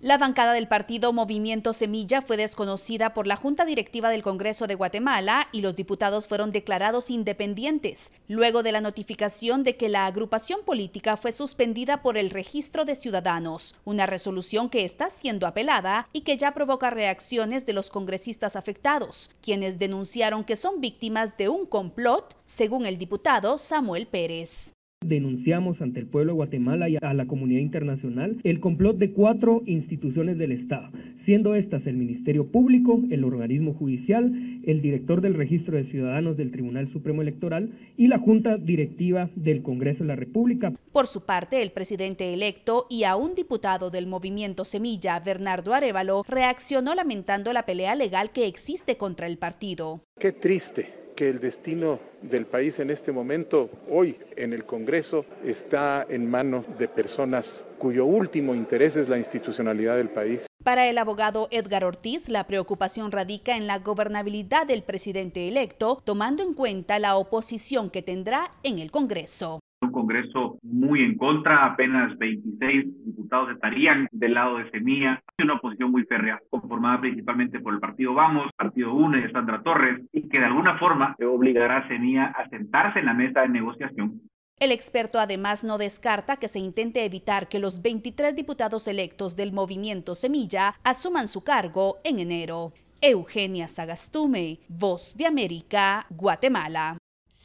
La 0.00 0.16
bancada 0.16 0.52
del 0.52 0.68
partido 0.68 1.12
Movimiento 1.12 1.72
Semilla 1.72 2.22
fue 2.22 2.36
desconocida 2.36 3.14
por 3.14 3.26
la 3.26 3.34
Junta 3.34 3.64
Directiva 3.64 4.10
del 4.10 4.22
Congreso 4.22 4.68
de 4.68 4.76
Guatemala 4.76 5.48
y 5.50 5.60
los 5.60 5.74
diputados 5.74 6.28
fueron 6.28 6.52
declarados 6.52 7.10
independientes, 7.10 8.12
luego 8.28 8.62
de 8.62 8.70
la 8.70 8.80
notificación 8.80 9.64
de 9.64 9.76
que 9.76 9.88
la 9.88 10.06
agrupación 10.06 10.60
política 10.64 11.16
fue 11.16 11.32
suspendida 11.32 12.00
por 12.00 12.16
el 12.16 12.30
registro 12.30 12.84
de 12.84 12.94
ciudadanos, 12.94 13.74
una 13.84 14.06
resolución 14.06 14.70
que 14.70 14.84
está 14.84 15.10
siendo 15.10 15.48
apelada 15.48 16.08
y 16.12 16.20
que 16.20 16.36
ya 16.36 16.54
provoca 16.54 16.90
reacciones 16.90 17.66
de 17.66 17.72
los 17.72 17.90
congresistas 17.90 18.54
afectados, 18.54 19.32
quienes 19.42 19.80
denunciaron 19.80 20.44
que 20.44 20.54
son 20.54 20.80
víctimas 20.80 21.36
de 21.36 21.48
un 21.48 21.66
complot, 21.66 22.36
según 22.44 22.86
el 22.86 22.98
diputado 22.98 23.58
Samuel 23.58 24.06
Pérez. 24.06 24.77
Denunciamos 25.08 25.80
ante 25.80 26.00
el 26.00 26.06
pueblo 26.06 26.32
de 26.32 26.36
Guatemala 26.36 26.88
y 26.90 26.98
a 27.00 27.14
la 27.14 27.26
comunidad 27.26 27.60
internacional 27.60 28.36
el 28.44 28.60
complot 28.60 28.98
de 28.98 29.12
cuatro 29.12 29.62
instituciones 29.64 30.36
del 30.36 30.52
Estado, 30.52 30.90
siendo 31.16 31.54
estas 31.54 31.86
el 31.86 31.96
Ministerio 31.96 32.50
Público, 32.52 33.00
el 33.10 33.24
organismo 33.24 33.72
judicial, 33.72 34.30
el 34.66 34.82
director 34.82 35.22
del 35.22 35.32
Registro 35.32 35.78
de 35.78 35.84
Ciudadanos 35.84 36.36
del 36.36 36.50
Tribunal 36.50 36.88
Supremo 36.88 37.22
Electoral 37.22 37.70
y 37.96 38.08
la 38.08 38.18
Junta 38.18 38.58
Directiva 38.58 39.30
del 39.34 39.62
Congreso 39.62 40.04
de 40.04 40.08
la 40.08 40.16
República. 40.16 40.74
Por 40.92 41.06
su 41.06 41.24
parte, 41.24 41.62
el 41.62 41.70
presidente 41.70 42.34
electo 42.34 42.86
y 42.90 43.04
a 43.04 43.16
un 43.16 43.34
diputado 43.34 43.90
del 43.90 44.08
movimiento 44.08 44.66
Semilla, 44.66 45.18
Bernardo 45.20 45.72
Arevalo, 45.72 46.24
reaccionó 46.28 46.94
lamentando 46.94 47.54
la 47.54 47.64
pelea 47.64 47.94
legal 47.94 48.30
que 48.30 48.46
existe 48.46 48.98
contra 48.98 49.26
el 49.26 49.38
partido. 49.38 50.02
Qué 50.18 50.32
triste 50.32 51.07
que 51.18 51.28
el 51.28 51.40
destino 51.40 51.98
del 52.22 52.46
país 52.46 52.78
en 52.78 52.90
este 52.90 53.10
momento, 53.10 53.70
hoy 53.90 54.16
en 54.36 54.52
el 54.52 54.64
Congreso, 54.64 55.24
está 55.44 56.06
en 56.08 56.30
manos 56.30 56.64
de 56.78 56.86
personas 56.86 57.66
cuyo 57.76 58.04
último 58.04 58.54
interés 58.54 58.94
es 58.94 59.08
la 59.08 59.18
institucionalidad 59.18 59.96
del 59.96 60.10
país. 60.10 60.46
Para 60.62 60.86
el 60.86 60.96
abogado 60.96 61.48
Edgar 61.50 61.82
Ortiz, 61.82 62.28
la 62.28 62.46
preocupación 62.46 63.10
radica 63.10 63.56
en 63.56 63.66
la 63.66 63.80
gobernabilidad 63.80 64.64
del 64.64 64.84
presidente 64.84 65.48
electo, 65.48 66.00
tomando 66.04 66.44
en 66.44 66.54
cuenta 66.54 67.00
la 67.00 67.16
oposición 67.16 67.90
que 67.90 68.02
tendrá 68.02 68.52
en 68.62 68.78
el 68.78 68.92
Congreso 68.92 69.58
un 69.88 69.92
Congreso 69.92 70.58
muy 70.62 71.02
en 71.02 71.16
contra, 71.16 71.66
apenas 71.66 72.16
26 72.18 73.04
diputados 73.04 73.50
estarían 73.50 74.08
del 74.12 74.34
lado 74.34 74.58
de 74.58 74.70
Semilla, 74.70 75.22
una 75.42 75.54
oposición 75.54 75.90
muy 75.90 76.04
férrea, 76.04 76.40
conformada 76.50 77.00
principalmente 77.00 77.60
por 77.60 77.74
el 77.74 77.80
Partido 77.80 78.14
Vamos, 78.14 78.50
Partido 78.56 78.94
UNE 78.94 79.30
Sandra 79.32 79.62
Torres, 79.62 80.00
y 80.12 80.28
que 80.28 80.38
de 80.38 80.46
alguna 80.46 80.78
forma 80.78 81.16
obligará 81.20 81.78
a 81.78 81.88
Semilla 81.88 82.26
a 82.26 82.48
sentarse 82.48 83.00
en 83.00 83.06
la 83.06 83.14
mesa 83.14 83.42
de 83.42 83.48
negociación 83.48 84.20
el 84.60 84.72
experto 84.72 85.20
además 85.20 85.62
no 85.62 85.78
descarta 85.78 86.36
que 86.36 86.48
se 86.48 86.58
intente 86.58 87.04
evitar 87.04 87.48
que 87.48 87.60
los 87.60 87.80
23 87.80 88.34
diputados 88.34 88.88
electos 88.88 89.36
del 89.36 89.52
movimiento 89.52 90.16
Semilla 90.16 90.74
asuman 90.82 91.28
su 91.28 91.44
cargo 91.44 91.98
en 92.02 92.18
enero. 92.18 92.72
Eugenia 93.00 93.68
Sagastume, 93.68 94.58
Voz 94.68 95.16
de 95.16 95.26
América, 95.26 96.06
Guatemala. 96.10 96.97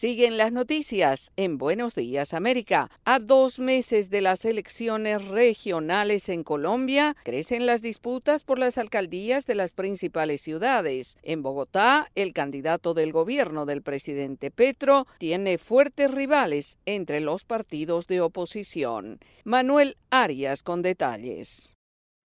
Siguen 0.03 0.35
las 0.35 0.51
noticias 0.51 1.31
en 1.37 1.57
Buenos 1.57 1.95
Días 1.95 2.33
América. 2.33 2.91
A 3.05 3.19
dos 3.19 3.59
meses 3.59 4.09
de 4.09 4.19
las 4.19 4.43
elecciones 4.43 5.25
regionales 5.29 6.27
en 6.27 6.43
Colombia, 6.43 7.15
crecen 7.23 7.65
las 7.65 7.81
disputas 7.81 8.43
por 8.43 8.59
las 8.59 8.77
alcaldías 8.77 9.45
de 9.45 9.55
las 9.55 9.71
principales 9.71 10.41
ciudades. 10.41 11.15
En 11.23 11.41
Bogotá, 11.41 12.11
el 12.15 12.33
candidato 12.33 12.93
del 12.93 13.13
gobierno 13.13 13.65
del 13.65 13.81
presidente 13.81 14.51
Petro 14.51 15.07
tiene 15.19 15.57
fuertes 15.57 16.11
rivales 16.11 16.77
entre 16.85 17.21
los 17.21 17.45
partidos 17.45 18.07
de 18.07 18.19
oposición. 18.19 19.19
Manuel 19.45 19.95
Arias 20.09 20.63
con 20.63 20.81
detalles. 20.81 21.72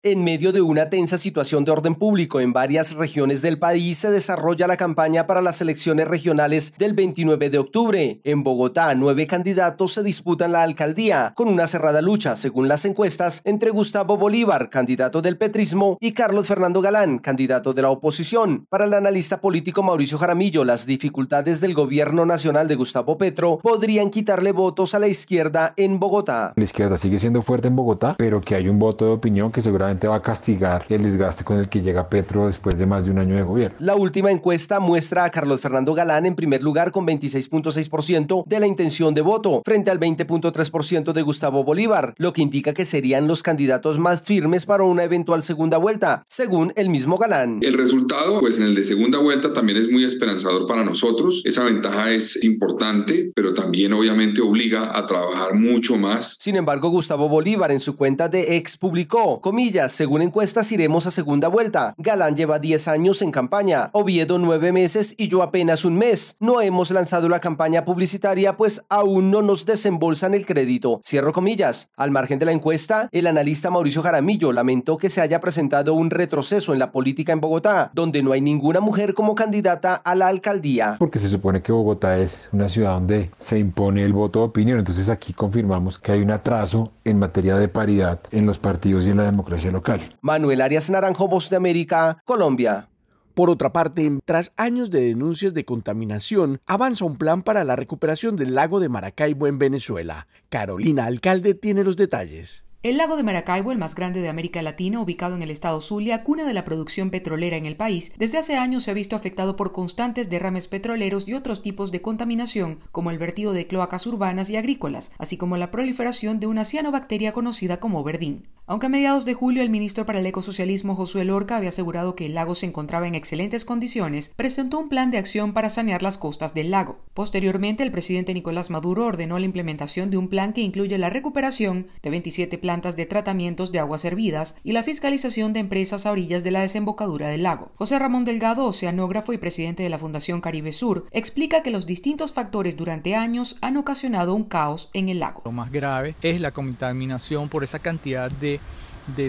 En 0.04 0.24
medio 0.24 0.52
de 0.52 0.62
una 0.62 0.90
tensa 0.90 1.20
situación 1.20 1.64
de 1.64 1.72
orden 1.72 1.94
público 1.94 2.40
en 2.40 2.54
varias 2.54 2.96
regiones 2.96 3.44
del 3.44 3.60
país 3.60 4.00
se 4.00 4.10
desarrolla 4.10 4.66
la 4.66 4.76
campaña 4.76 5.28
para 5.28 5.44
las 5.44 5.62
elecciones 5.62 6.08
regionales 6.08 6.74
del 6.80 6.94
29 6.94 7.52
de 7.52 7.60
octubre. 7.60 8.20
En 8.24 8.42
Bogotá, 8.42 8.96
nueve 8.96 9.28
candidatos 9.28 9.94
se 9.94 10.02
disputan 10.02 10.54
la 10.54 10.64
alcaldía, 10.64 11.34
con 11.36 11.48
una 11.48 11.68
cerrada 11.68 12.02
lucha, 12.02 12.36
según 12.36 12.68
las 12.68 12.86
encuestas, 12.86 13.44
entre 13.46 13.70
Gustavo 13.70 14.18
Bolívar, 14.18 14.72
candidato 14.72 15.22
del 15.22 15.38
petrismo, 15.38 16.00
y 16.02 16.14
Carlos 16.14 16.48
Fernando 16.48 16.82
Galán, 16.82 17.20
candidato 17.20 17.72
de 17.76 17.84
la 17.84 17.92
oposición. 17.92 18.66
Para 18.70 18.86
el 18.86 18.96
analista 18.96 19.40
político 19.40 19.84
Mauricio 19.84 20.18
Jaramillo, 20.18 20.66
las 20.66 20.88
dificultades 20.88 21.62
del 21.62 21.76
gobierno 21.76 22.26
nacional 22.26 22.68
de 22.68 22.74
Gustavo 22.74 23.20
Petro 23.20 23.60
podrían 23.62 24.10
quitarle 24.10 24.52
votos 24.52 24.96
a 24.96 25.00
la 25.00 25.08
izquierda 25.08 25.76
en 25.78 26.00
Bogotá. 26.00 26.54
La 26.56 26.64
izquierda 26.64 26.98
sigue 26.98 27.20
siendo 27.20 27.44
fuerte 27.44 27.68
en 27.68 27.76
Bogotá, 27.76 28.16
pero 28.18 28.42
que 28.42 28.56
hay 28.56 28.68
un 28.68 28.80
voto 28.80 29.06
de 29.06 29.12
opinión 29.12 29.52
que 29.52 29.62
seguramente 29.62 29.91
va 30.08 30.18
a 30.18 30.22
castigar 30.22 30.86
el 30.90 31.04
desgaste 31.04 31.44
con 31.44 31.58
el 31.58 31.70
que 31.70 31.82
llega 31.82 32.10
Petro 32.10 32.48
después 32.48 32.78
de 32.78 32.86
más 32.86 33.06
de 33.06 33.12
un 33.12 33.20
año 33.20 33.36
de 33.36 33.44
gobierno. 33.44 33.78
La 33.80 33.96
última 33.96 34.32
encuesta 34.32 34.80
muestra 34.80 35.24
a 35.24 35.30
Carlos 35.30 35.62
Fernando 35.62 35.94
Galán 35.94 36.26
en 36.26 36.36
primer 36.36 36.64
lugar 36.64 36.92
con 36.92 37.06
26.6% 37.08 38.44
de 38.46 38.60
la 38.60 38.68
intención 38.68 39.14
de 39.14 39.22
voto, 39.22 39.62
frente 39.66 39.92
al 39.92 40.00
20.3% 40.00 41.14
de 41.14 41.22
Gustavo 41.22 41.64
Bolívar, 41.64 42.14
lo 42.18 42.34
que 42.34 42.42
indica 42.42 42.74
que 42.74 42.86
serían 42.86 43.28
los 43.28 43.44
candidatos 43.44 44.00
más 44.00 44.22
firmes 44.22 44.66
para 44.66 44.84
una 44.84 45.04
eventual 45.04 45.42
segunda 45.42 45.78
vuelta, 45.78 46.24
según 46.28 46.74
el 46.76 46.90
mismo 46.90 47.18
Galán. 47.18 47.60
El 47.62 47.74
resultado, 47.74 48.40
pues 48.40 48.58
en 48.58 48.64
el 48.64 48.76
de 48.76 48.84
segunda 48.84 49.20
vuelta 49.20 49.54
también 49.54 49.78
es 49.78 49.92
muy 49.92 50.04
esperanzador 50.04 50.68
para 50.68 50.84
nosotros. 50.84 51.42
Esa 51.46 51.64
ventaja 51.64 52.12
es 52.12 52.44
importante, 52.44 53.32
pero 53.36 53.54
también 53.54 53.94
obviamente 53.94 54.42
obliga 54.42 54.98
a 54.98 55.06
trabajar 55.06 55.54
mucho 55.56 55.98
más. 55.98 56.36
Sin 56.40 56.56
embargo, 56.56 56.90
Gustavo 56.90 57.30
Bolívar 57.30 57.72
en 57.72 57.80
su 57.80 57.96
cuenta 57.96 58.28
de 58.30 58.58
ex 58.58 58.78
publicó, 58.78 59.42
comillas, 59.42 59.81
según 59.88 60.22
encuestas 60.22 60.72
iremos 60.72 61.08
a 61.08 61.12
segunda 61.12 61.48
vuelta. 61.48 61.94
Galán 61.98 62.36
lleva 62.36 62.60
10 62.60 62.88
años 62.88 63.22
en 63.22 63.32
campaña, 63.32 63.90
Oviedo 63.94 64.38
9 64.38 64.72
meses 64.72 65.16
y 65.18 65.28
yo 65.28 65.44
apenas 65.44 65.86
un 65.86 65.98
mes. 65.98 66.36
No 66.40 66.62
hemos 66.62 66.92
lanzado 66.92 67.30
la 67.30 67.40
campaña 67.40 67.86
publicitaria 67.86 68.58
pues 68.58 68.84
aún 68.90 69.32
no 69.32 69.42
nos 69.42 69.66
desembolsan 69.66 70.34
el 70.34 70.46
crédito. 70.46 71.02
Cierro 71.04 71.34
comillas. 71.34 71.90
Al 71.96 72.12
margen 72.12 72.40
de 72.40 72.46
la 72.46 72.52
encuesta, 72.52 73.10
el 73.12 73.28
analista 73.28 73.70
Mauricio 73.70 74.02
Jaramillo 74.02 74.52
lamentó 74.52 74.98
que 74.98 75.10
se 75.10 75.22
haya 75.22 75.40
presentado 75.40 75.94
un 75.94 76.10
retroceso 76.10 76.74
en 76.74 76.80
la 76.80 76.92
política 76.92 77.34
en 77.34 77.42
Bogotá, 77.42 77.92
donde 77.94 78.24
no 78.24 78.32
hay 78.32 78.42
ninguna 78.42 78.80
mujer 78.80 79.14
como 79.14 79.36
candidata 79.36 79.96
a 79.96 80.16
la 80.16 80.28
alcaldía. 80.28 80.96
Porque 81.00 81.20
se 81.20 81.30
supone 81.30 81.62
que 81.62 81.72
Bogotá 81.72 82.18
es 82.18 82.50
una 82.52 82.70
ciudad 82.70 82.94
donde 82.94 83.32
se 83.38 83.58
impone 83.58 84.04
el 84.04 84.14
voto 84.14 84.40
de 84.40 84.46
opinión, 84.46 84.80
entonces 84.80 85.10
aquí 85.10 85.34
confirmamos 85.34 86.00
que 86.00 86.12
hay 86.12 86.22
un 86.22 86.32
atraso 86.32 86.92
en 87.04 87.20
materia 87.20 87.58
de 87.58 87.68
paridad 87.68 88.20
en 88.32 88.46
los 88.46 88.60
partidos 88.60 89.06
y 89.06 89.10
en 89.10 89.18
la 89.18 89.24
democracia 89.24 89.71
local. 89.72 90.18
Manuel 90.22 90.62
Arias 90.62 90.90
Naranjo, 90.90 91.28
Voz 91.28 91.50
de 91.50 91.56
América, 91.56 92.22
Colombia. 92.26 92.90
Por 93.34 93.50
otra 93.50 93.72
parte, 93.72 94.12
tras 94.26 94.52
años 94.58 94.92
de 94.92 95.02
denuncias 95.02 95.54
de 95.54 95.66
contaminación, 95.66 96.60
avanza 96.66 97.06
un 97.06 97.18
plan 97.18 97.44
para 97.44 97.64
la 97.64 97.76
recuperación 97.76 98.36
del 98.36 98.56
lago 98.56 98.80
de 98.80 98.90
Maracaibo 98.90 99.48
en 99.48 99.58
Venezuela. 99.58 100.28
Carolina 100.50 101.06
Alcalde 101.06 101.54
tiene 101.54 101.84
los 101.84 101.96
detalles. 101.96 102.66
El 102.84 102.98
lago 102.98 103.16
de 103.16 103.22
Maracaibo, 103.22 103.72
el 103.72 103.78
más 103.78 103.94
grande 103.94 104.22
de 104.22 104.30
América 104.30 104.60
Latina, 104.64 105.00
ubicado 105.00 105.36
en 105.36 105.44
el 105.44 105.52
estado 105.52 105.82
Zulia, 105.82 106.24
cuna 106.24 106.46
de 106.46 106.54
la 106.56 106.66
producción 106.66 107.12
petrolera 107.12 107.56
en 107.56 107.68
el 107.68 107.76
país, 107.76 108.12
desde 108.18 108.40
hace 108.40 108.58
años 108.58 108.82
se 108.82 108.90
ha 108.90 108.96
visto 108.96 109.16
afectado 109.16 109.56
por 109.56 109.72
constantes 109.72 110.32
derrames 110.32 110.68
petroleros 110.68 111.28
y 111.28 111.36
otros 111.36 111.62
tipos 111.62 111.92
de 111.92 112.02
contaminación, 112.02 112.80
como 112.92 113.12
el 113.12 113.20
vertido 113.20 113.54
de 113.54 113.68
cloacas 113.68 114.08
urbanas 114.08 114.50
y 114.50 114.56
agrícolas, 114.56 115.12
así 115.20 115.38
como 115.38 115.58
la 115.58 115.70
proliferación 115.70 116.40
de 116.40 116.48
una 116.48 116.66
cianobacteria 116.66 117.34
conocida 117.34 117.80
como 117.80 118.04
verdín. 118.04 118.48
Aunque 118.72 118.86
a 118.86 118.90
mediados 118.90 119.26
de 119.26 119.34
julio 119.34 119.62
el 119.64 119.70
ministro 119.70 120.06
para 120.06 120.22
el 120.22 120.26
ecosocialismo 120.26 120.96
Josué 120.96 121.26
Lorca 121.26 121.58
había 121.58 121.68
asegurado 121.68 122.16
que 122.16 122.28
el 122.28 122.36
lago 122.36 122.56
se 122.56 122.66
encontraba 122.66 123.06
en 123.06 123.16
excelentes 123.16 123.66
condiciones, 123.66 124.32
presentó 124.34 124.80
un 124.80 124.88
plan 124.88 125.12
de 125.12 125.18
acción 125.18 125.52
para 125.52 125.68
sanear 125.68 126.02
las 126.02 126.18
costas 126.18 126.54
del 126.54 126.72
lago. 126.72 127.02
Posteriormente, 127.14 127.84
el 127.84 127.92
presidente 127.92 128.34
Nicolás 128.34 128.70
Maduro 128.70 129.08
ordenó 129.08 129.38
la 129.40 129.46
implementación 129.46 130.10
de 130.10 130.16
un 130.16 130.30
plan 130.30 130.54
que 130.54 130.62
incluye 130.62 130.98
la 130.98 131.10
recuperación 131.10 131.88
de 132.02 132.12
27 132.12 132.58
plantas 132.60 132.96
de 132.96 133.06
tratamientos 133.06 133.74
de 133.74 133.80
aguas 133.80 134.06
hervidas 134.06 134.56
y 134.64 134.72
la 134.72 134.84
fiscalización 134.84 135.52
de 135.52 135.60
empresas 135.60 136.06
a 136.06 136.12
orillas 136.14 136.46
de 136.46 136.52
la 136.52 136.62
desembocadura 136.62 137.28
del 137.28 137.44
lago. 137.44 137.74
José 137.76 138.00
Ramón 138.00 138.24
Delgado, 138.24 138.64
oceanógrafo 138.64 139.34
y 139.34 139.38
presidente 139.38 139.84
de 139.84 139.90
la 139.90 140.00
Fundación 140.00 140.40
Caribe 140.40 140.72
Sur, 140.72 141.08
explica 141.12 141.62
que 141.62 141.72
los 141.72 141.86
distintos 141.86 142.32
factores 142.32 142.78
durante 142.78 143.16
años 143.16 143.58
han 143.60 143.76
ocasionado 143.76 144.34
un 144.34 144.46
caos 144.46 144.90
en 144.94 145.10
el 145.10 145.20
lago. 145.20 145.42
Lo 145.44 145.52
más 145.52 145.74
grave 145.74 146.16
es 146.22 146.40
la 146.40 146.52
contaminación 146.52 147.50
por 147.50 147.66
esa 147.66 147.80
cantidad 147.80 148.32
de 148.32 148.61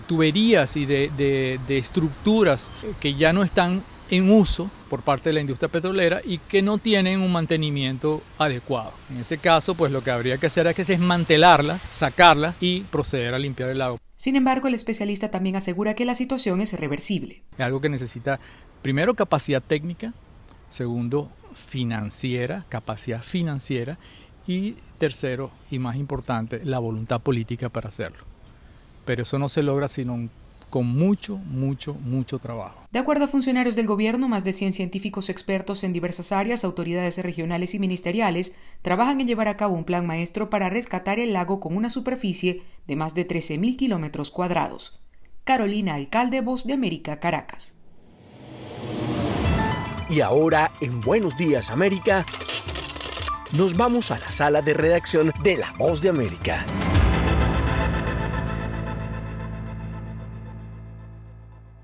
tuberías 0.07 0.77
y 0.77 0.87
de, 0.87 1.59
estructuras 1.69 2.71
que 3.01 3.15
ya 3.15 3.33
no 3.33 3.43
están 3.43 3.83
en 4.11 4.31
uso 4.31 4.71
por 4.91 5.03
parte 5.03 5.31
de 5.31 5.33
la 5.33 5.41
industria 5.41 5.71
petrolera 5.71 6.21
y 6.23 6.37
que 6.37 6.61
no 6.61 6.77
tienen 6.77 7.21
un 7.21 7.33
mantenimiento 7.33 8.23
adecuado. 8.39 8.93
En 9.11 9.19
ese 9.19 9.39
caso, 9.39 9.75
pues 9.75 9.91
lo 9.91 10.05
que 10.05 10.11
habría 10.11 10.37
que 10.37 10.47
hacer 10.47 10.67
es 10.67 10.77
que 10.77 10.85
desmantelarlas, 10.85 11.81
sacarlas 11.91 12.55
y 12.61 12.81
proceder 12.83 13.33
a 13.33 13.39
limpiar 13.39 13.71
el 13.71 13.79
lago. 13.79 13.99
Sin 14.15 14.37
embargo, 14.37 14.69
el 14.69 14.75
especialista 14.75 15.31
también 15.31 15.57
asegura 15.57 15.95
que 15.95 16.05
la 16.05 16.15
situación 16.15 16.61
es 16.61 16.79
reversible. 16.79 17.43
Es 17.55 17.61
algo 17.61 17.81
que 17.81 17.89
necesita, 17.89 18.39
primero, 18.83 19.15
capacidad 19.15 19.63
técnica, 19.63 20.13
segundo, 20.69 21.31
financiera, 21.55 22.65
capacidad 22.69 23.23
financiera 23.23 23.99
y 24.47 24.77
tercero, 24.99 25.51
y 25.71 25.79
más 25.79 25.97
importante, 25.97 26.61
la 26.65 26.79
voluntad 26.79 27.21
política 27.21 27.69
para 27.69 27.89
hacerlo. 27.89 28.32
Pero 29.05 29.23
eso 29.23 29.39
no 29.39 29.49
se 29.49 29.63
logra 29.63 29.89
sino 29.89 30.29
con 30.73 30.87
mucho, 30.87 31.37
mucho, 31.37 31.93
mucho 31.93 32.39
trabajo. 32.39 32.87
De 32.91 32.99
acuerdo 32.99 33.27
a 33.27 33.29
funcionarios 33.29 33.77
del 33.77 33.87
gobierno, 33.87 34.27
más 34.27 34.43
de 34.43 34.55
100 34.55 34.73
científicos 34.73 35.29
expertos 35.29 35.85
en 35.85 35.93
diversas 35.93 36.33
áreas, 36.33 36.65
autoridades 36.65 37.19
regionales 37.19 37.75
y 37.75 37.79
ministeriales 37.79 38.55
trabajan 38.81 39.21
en 39.21 39.27
llevar 39.27 39.49
a 39.49 39.59
cabo 39.59 39.75
un 39.75 39.85
plan 39.85 40.07
maestro 40.07 40.49
para 40.49 40.71
rescatar 40.71 41.19
el 41.19 41.35
lago 41.35 41.61
con 41.61 41.77
una 41.77 41.91
superficie 41.91 42.63
de 42.87 42.97
más 42.97 43.15
de 43.15 43.29
13.000 43.29 43.77
kilómetros 43.77 44.31
cuadrados. 44.31 44.99
Carolina 45.45 45.95
Alcalde, 45.95 46.41
Voz 46.41 46.65
de 46.65 46.73
América, 46.73 47.21
Caracas. 47.21 47.75
Y 50.09 50.21
ahora, 50.23 50.73
en 50.81 51.01
Buenos 51.03 51.37
Días 51.37 51.71
América, 51.71 52.25
nos 53.53 53.77
vamos 53.77 54.11
a 54.11 54.19
la 54.19 54.31
sala 54.33 54.63
de 54.63 54.73
redacción 54.73 55.33
de 55.43 55.59
La 55.59 55.73
Voz 55.79 56.01
de 56.01 56.09
América. 56.09 56.65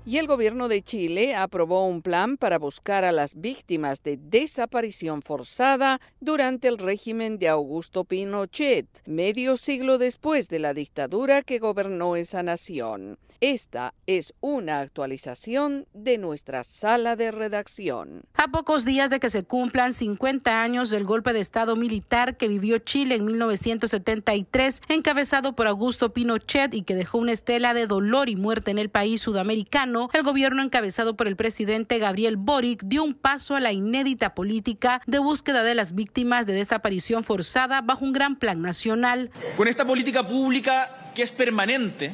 Y 0.09 0.17
el 0.17 0.25
gobierno 0.25 0.69
de 0.69 0.81
Chile 0.81 1.35
aprobó 1.35 1.85
un 1.85 2.01
plan 2.01 2.37
para 2.37 2.57
buscar 2.57 3.05
a 3.05 3.11
las 3.11 3.39
víctimas 3.39 4.01
de 4.01 4.17
desaparición 4.17 5.21
forzada 5.21 6.01
durante 6.19 6.67
el 6.67 6.79
régimen 6.79 7.37
de 7.37 7.47
Augusto 7.47 8.05
Pinochet, 8.05 8.87
medio 9.05 9.55
siglo 9.55 9.99
después 9.99 10.49
de 10.49 10.57
la 10.57 10.73
dictadura 10.73 11.43
que 11.43 11.59
gobernó 11.59 12.15
esa 12.15 12.41
nación. 12.41 13.19
Esta 13.41 13.93
es 14.05 14.33
una 14.41 14.81
actualización 14.81 15.87
de 15.93 16.17
nuestra 16.17 16.65
sala 16.65 17.15
de 17.15 17.31
redacción. 17.31 18.23
A 18.33 18.49
pocos 18.49 18.83
días 18.83 19.09
de 19.09 19.21
que 19.21 19.29
se 19.29 19.43
cumplan 19.43 19.93
50 19.93 20.61
años 20.61 20.89
del 20.89 21.05
golpe 21.05 21.31
de 21.31 21.39
Estado 21.39 21.77
militar 21.77 22.35
que 22.35 22.49
vivió 22.49 22.79
Chile 22.79 23.15
en 23.15 23.23
1973, 23.23 24.81
encabezado 24.89 25.55
por 25.55 25.67
Augusto 25.67 26.11
Pinochet 26.11 26.73
y 26.73 26.81
que 26.81 26.95
dejó 26.95 27.17
una 27.17 27.31
estela 27.31 27.73
de 27.73 27.87
dolor 27.87 28.27
y 28.27 28.35
muerte 28.35 28.71
en 28.71 28.77
el 28.77 28.89
país 28.89 29.21
sudamericano, 29.21 30.09
el 30.11 30.23
gobierno 30.23 30.61
encabezado 30.61 31.15
por 31.15 31.29
el 31.29 31.37
presidente 31.37 31.97
Gabriel 31.97 32.35
Boric 32.35 32.83
dio 32.83 33.05
un 33.05 33.13
paso 33.13 33.55
a 33.55 33.61
la 33.61 33.71
inédita 33.71 34.35
política 34.35 35.01
de 35.07 35.19
búsqueda 35.19 35.63
de 35.63 35.75
las 35.75 35.95
víctimas 35.95 36.45
de 36.45 36.51
desaparición 36.51 37.23
forzada 37.23 37.79
bajo 37.79 38.03
un 38.03 38.11
gran 38.11 38.35
plan 38.35 38.61
nacional. 38.61 39.31
Con 39.55 39.69
esta 39.69 39.87
política 39.87 40.27
pública 40.27 41.08
que 41.19 41.23
es 41.23 41.31
permanente, 41.33 42.13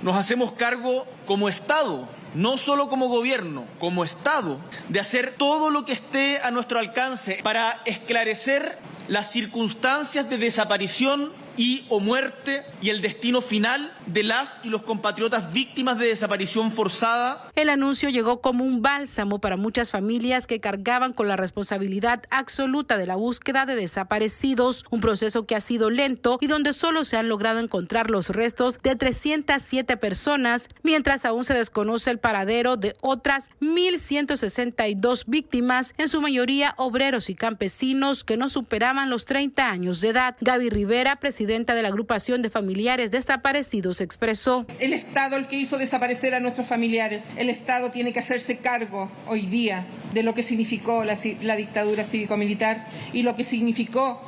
nos 0.00 0.16
hacemos 0.16 0.52
cargo 0.52 1.06
como 1.26 1.50
Estado, 1.50 2.08
no 2.34 2.56
solo 2.56 2.88
como 2.88 3.08
gobierno, 3.08 3.66
como 3.78 4.02
Estado, 4.02 4.58
de 4.88 4.98
hacer 4.98 5.34
todo 5.36 5.68
lo 5.68 5.84
que 5.84 5.92
esté 5.92 6.40
a 6.40 6.50
nuestro 6.50 6.78
alcance 6.78 7.40
para 7.42 7.82
esclarecer 7.84 8.78
las 9.08 9.30
circunstancias 9.30 10.30
de 10.30 10.38
desaparición 10.38 11.32
y 11.56 11.84
o 11.88 12.00
muerte 12.00 12.64
y 12.82 12.90
el 12.90 13.00
destino 13.00 13.40
final 13.40 13.92
de 14.06 14.22
las 14.22 14.58
y 14.62 14.68
los 14.68 14.82
compatriotas 14.82 15.52
víctimas 15.52 15.98
de 15.98 16.06
desaparición 16.06 16.70
forzada. 16.72 17.50
El 17.54 17.70
anuncio 17.70 18.10
llegó 18.10 18.40
como 18.40 18.64
un 18.64 18.82
bálsamo 18.82 19.40
para 19.40 19.56
muchas 19.56 19.90
familias 19.90 20.46
que 20.46 20.60
cargaban 20.60 21.12
con 21.12 21.28
la 21.28 21.36
responsabilidad 21.36 22.24
absoluta 22.30 22.98
de 22.98 23.06
la 23.06 23.16
búsqueda 23.16 23.66
de 23.66 23.76
desaparecidos, 23.76 24.84
un 24.90 25.00
proceso 25.00 25.46
que 25.46 25.56
ha 25.56 25.60
sido 25.60 25.90
lento 25.90 26.38
y 26.40 26.46
donde 26.46 26.72
solo 26.72 27.04
se 27.04 27.16
han 27.16 27.28
logrado 27.28 27.60
encontrar 27.60 28.10
los 28.10 28.30
restos 28.30 28.78
de 28.82 28.96
307 28.96 29.96
personas, 29.96 30.68
mientras 30.82 31.24
aún 31.24 31.44
se 31.44 31.54
desconoce 31.54 32.10
el 32.10 32.18
paradero 32.18 32.76
de 32.76 32.94
otras 33.00 33.50
1.162 33.60 35.24
víctimas, 35.26 35.94
en 35.96 36.08
su 36.08 36.20
mayoría 36.20 36.74
obreros 36.76 37.30
y 37.30 37.34
campesinos 37.34 38.24
que 38.24 38.36
no 38.36 38.48
superaban 38.48 39.10
los 39.10 39.24
30 39.24 39.68
años 39.68 40.00
de 40.00 40.08
edad. 40.08 40.36
Gaby 40.40 40.70
Rivera, 40.70 41.16
presidente 41.16 41.45
presidenta 41.46 41.76
de 41.76 41.82
la 41.82 41.88
agrupación 41.90 42.42
de 42.42 42.50
familiares 42.50 43.12
desaparecidos 43.12 44.00
expresó. 44.00 44.66
El 44.80 44.92
Estado 44.92 45.36
el 45.36 45.46
que 45.46 45.54
hizo 45.54 45.78
desaparecer 45.78 46.34
a 46.34 46.40
nuestros 46.40 46.66
familiares. 46.66 47.22
El 47.36 47.50
Estado 47.50 47.92
tiene 47.92 48.12
que 48.12 48.18
hacerse 48.18 48.58
cargo 48.58 49.12
hoy 49.28 49.46
día 49.46 49.86
de 50.12 50.24
lo 50.24 50.34
que 50.34 50.42
significó 50.42 51.04
la, 51.04 51.16
la 51.42 51.54
dictadura 51.54 52.04
cívico-militar 52.04 52.88
y 53.12 53.22
lo 53.22 53.36
que 53.36 53.44
significó 53.44 54.20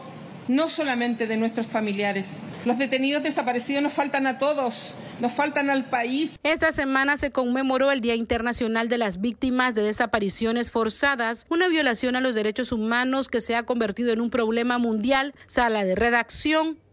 no 0.47 0.69
solamente 0.69 1.27
de 1.27 1.37
nuestros 1.37 1.67
familiares. 1.67 2.29
Los 2.65 2.79
detenidos 2.79 3.25
desaparecidos 3.25 3.83
nos 3.83 3.93
faltan 3.93 4.29
a 4.29 4.39
todos, 4.39 4.95
nos 5.21 5.33
faltan 5.33 5.71
al 5.71 5.87
país. 5.91 6.39
Esta 6.45 6.71
semana 6.71 7.17
se 7.17 7.33
conmemoró 7.33 7.91
el 7.91 8.01
Día 8.01 8.15
Internacional 8.15 8.89
de 8.89 8.99
las 8.99 9.21
Víctimas 9.21 9.75
de 9.75 9.83
Desapariciones 9.83 10.71
Forzadas, 10.71 11.47
una 11.51 11.67
violación 11.67 12.15
a 12.15 12.21
los 12.21 12.37
derechos 12.37 12.71
humanos 12.71 13.29
que 13.29 13.41
se 13.41 13.57
ha 13.57 13.65
convertido 13.65 14.13
en 14.13 14.21
un 14.21 14.31
problema 14.31 14.79
mundial. 14.79 15.35
Sala 15.47 15.85
de 15.85 15.97
redacción, 15.97 16.79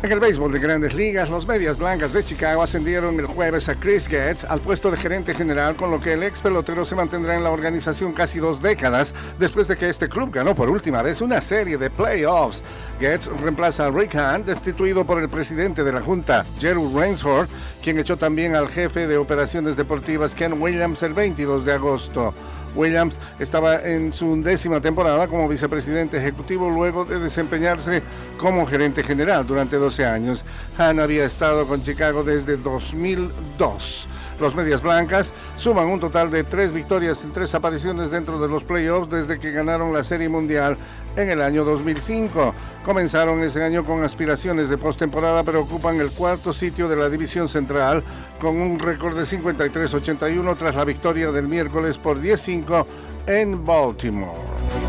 En 0.00 0.12
el 0.12 0.20
béisbol 0.20 0.52
de 0.52 0.60
grandes 0.60 0.94
ligas, 0.94 1.28
los 1.28 1.48
Medias 1.48 1.76
Blancas 1.76 2.12
de 2.12 2.22
Chicago 2.22 2.62
ascendieron 2.62 3.18
el 3.18 3.26
jueves 3.26 3.68
a 3.68 3.74
Chris 3.74 4.06
Getz 4.06 4.44
al 4.44 4.60
puesto 4.60 4.92
de 4.92 4.96
gerente 4.96 5.34
general, 5.34 5.74
con 5.74 5.90
lo 5.90 5.98
que 5.98 6.12
el 6.12 6.22
ex 6.22 6.40
pelotero 6.40 6.84
se 6.84 6.94
mantendrá 6.94 7.34
en 7.34 7.42
la 7.42 7.50
organización 7.50 8.12
casi 8.12 8.38
dos 8.38 8.62
décadas 8.62 9.12
después 9.40 9.66
de 9.66 9.76
que 9.76 9.88
este 9.88 10.08
club 10.08 10.30
ganó 10.30 10.54
por 10.54 10.70
última 10.70 11.02
vez 11.02 11.20
una 11.20 11.40
serie 11.40 11.78
de 11.78 11.90
playoffs. 11.90 12.62
Getz 13.00 13.26
reemplaza 13.26 13.86
a 13.86 13.90
Rick 13.90 14.14
Hunt, 14.14 14.46
destituido 14.46 15.04
por 15.04 15.20
el 15.20 15.28
presidente 15.28 15.82
de 15.82 15.92
la 15.92 16.00
Junta, 16.00 16.46
Gerald 16.60 16.96
Rainsford, 16.96 17.48
quien 17.82 17.98
echó 17.98 18.16
también 18.16 18.54
al 18.54 18.68
jefe 18.68 19.08
de 19.08 19.16
operaciones 19.16 19.76
deportivas 19.76 20.36
Ken 20.36 20.62
Williams 20.62 21.02
el 21.02 21.12
22 21.12 21.64
de 21.64 21.72
agosto. 21.72 22.34
Williams 22.78 23.18
estaba 23.38 23.82
en 23.82 24.12
su 24.12 24.40
décima 24.42 24.80
temporada 24.80 25.26
como 25.26 25.48
vicepresidente 25.48 26.16
ejecutivo 26.16 26.70
luego 26.70 27.04
de 27.04 27.18
desempeñarse 27.18 28.02
como 28.38 28.66
gerente 28.66 29.02
general 29.02 29.46
durante 29.46 29.76
12 29.76 30.06
años. 30.06 30.44
Han 30.78 31.00
había 31.00 31.24
estado 31.24 31.66
con 31.66 31.82
Chicago 31.82 32.22
desde 32.22 32.56
2002. 32.56 34.08
Los 34.40 34.54
Medias 34.54 34.82
Blancas 34.82 35.34
suman 35.56 35.88
un 35.88 36.00
total 36.00 36.30
de 36.30 36.44
tres 36.44 36.72
victorias 36.72 37.22
en 37.24 37.32
tres 37.32 37.54
apariciones 37.54 38.10
dentro 38.10 38.38
de 38.38 38.48
los 38.48 38.64
playoffs 38.64 39.10
desde 39.10 39.38
que 39.38 39.50
ganaron 39.50 39.92
la 39.92 40.04
Serie 40.04 40.28
Mundial 40.28 40.76
en 41.16 41.30
el 41.30 41.42
año 41.42 41.64
2005. 41.64 42.54
Comenzaron 42.84 43.40
ese 43.42 43.62
año 43.64 43.84
con 43.84 44.04
aspiraciones 44.04 44.68
de 44.68 44.78
postemporada, 44.78 45.42
pero 45.42 45.62
ocupan 45.62 46.00
el 46.00 46.10
cuarto 46.10 46.52
sitio 46.52 46.88
de 46.88 46.96
la 46.96 47.08
División 47.08 47.48
Central 47.48 48.04
con 48.40 48.60
un 48.60 48.78
récord 48.78 49.16
de 49.16 49.24
53-81 49.24 50.56
tras 50.56 50.76
la 50.76 50.84
victoria 50.84 51.32
del 51.32 51.48
miércoles 51.48 51.98
por 51.98 52.20
10-5 52.20 52.86
en 53.26 53.64
Baltimore. 53.64 54.87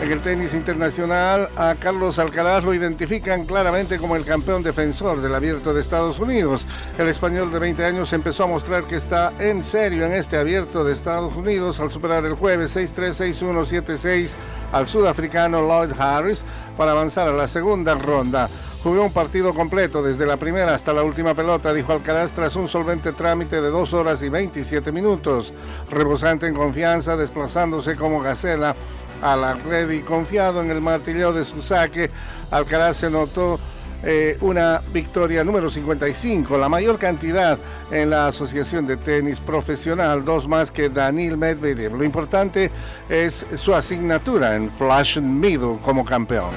En 0.00 0.12
el 0.12 0.20
tenis 0.20 0.52
internacional, 0.54 1.48
a 1.56 1.76
Carlos 1.76 2.18
Alcaraz 2.18 2.62
lo 2.64 2.74
identifican 2.74 3.46
claramente 3.46 3.98
como 3.98 4.16
el 4.16 4.24
campeón 4.24 4.62
defensor 4.62 5.22
del 5.22 5.34
abierto 5.34 5.72
de 5.72 5.80
Estados 5.80 6.18
Unidos. 6.18 6.66
El 6.98 7.08
español 7.08 7.50
de 7.50 7.58
20 7.60 7.84
años 7.84 8.12
empezó 8.12 8.44
a 8.44 8.48
mostrar 8.48 8.84
que 8.84 8.96
está 8.96 9.32
en 9.38 9.64
serio 9.64 10.04
en 10.04 10.12
este 10.12 10.36
abierto 10.36 10.84
de 10.84 10.92
Estados 10.92 11.34
Unidos 11.36 11.80
al 11.80 11.90
superar 11.90 12.24
el 12.26 12.34
jueves 12.34 12.76
6-3, 12.76 13.34
6-1, 13.34 13.82
7-6 13.82 14.34
al 14.72 14.86
sudafricano 14.88 15.62
Lloyd 15.62 15.92
Harris 15.98 16.44
para 16.76 16.92
avanzar 16.92 17.28
a 17.28 17.32
la 17.32 17.48
segunda 17.48 17.94
ronda. 17.94 18.50
Jugó 18.82 19.02
un 19.02 19.12
partido 19.12 19.54
completo 19.54 20.02
desde 20.02 20.26
la 20.26 20.36
primera 20.36 20.74
hasta 20.74 20.92
la 20.92 21.02
última 21.02 21.34
pelota, 21.34 21.72
dijo 21.72 21.92
Alcaraz 21.92 22.32
tras 22.32 22.54
un 22.56 22.68
solvente 22.68 23.12
trámite 23.12 23.62
de 23.62 23.70
2 23.70 23.94
horas 23.94 24.22
y 24.22 24.28
27 24.28 24.92
minutos. 24.92 25.54
Rebosante 25.90 26.46
en 26.46 26.54
confianza, 26.54 27.16
desplazándose 27.16 27.96
como 27.96 28.20
gacela 28.20 28.76
a 29.24 29.36
la 29.36 29.54
red 29.54 29.90
y 29.90 30.00
confiado 30.00 30.62
en 30.62 30.70
el 30.70 30.82
martilleo 30.82 31.32
de 31.32 31.46
su 31.46 31.62
saque, 31.62 32.10
Alcaraz 32.50 32.98
se 32.98 33.10
notó 33.10 33.58
eh, 34.02 34.36
una 34.42 34.82
victoria 34.92 35.42
número 35.42 35.70
55, 35.70 36.58
la 36.58 36.68
mayor 36.68 36.98
cantidad 36.98 37.58
en 37.90 38.10
la 38.10 38.26
Asociación 38.26 38.86
de 38.86 38.98
Tenis 38.98 39.40
Profesional, 39.40 40.26
dos 40.26 40.46
más 40.46 40.70
que 40.70 40.90
Daniel 40.90 41.38
Medvedev. 41.38 41.94
Lo 41.94 42.04
importante 42.04 42.70
es 43.08 43.46
su 43.56 43.74
asignatura 43.74 44.56
en 44.56 44.70
Flash 44.70 45.18
Middle 45.20 45.78
como 45.80 46.04
campeón. 46.04 46.50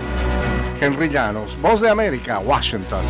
Henry 0.82 1.08
Llanos, 1.08 1.58
Voz 1.62 1.80
de 1.80 1.90
América, 1.90 2.40
Washington. 2.40 3.06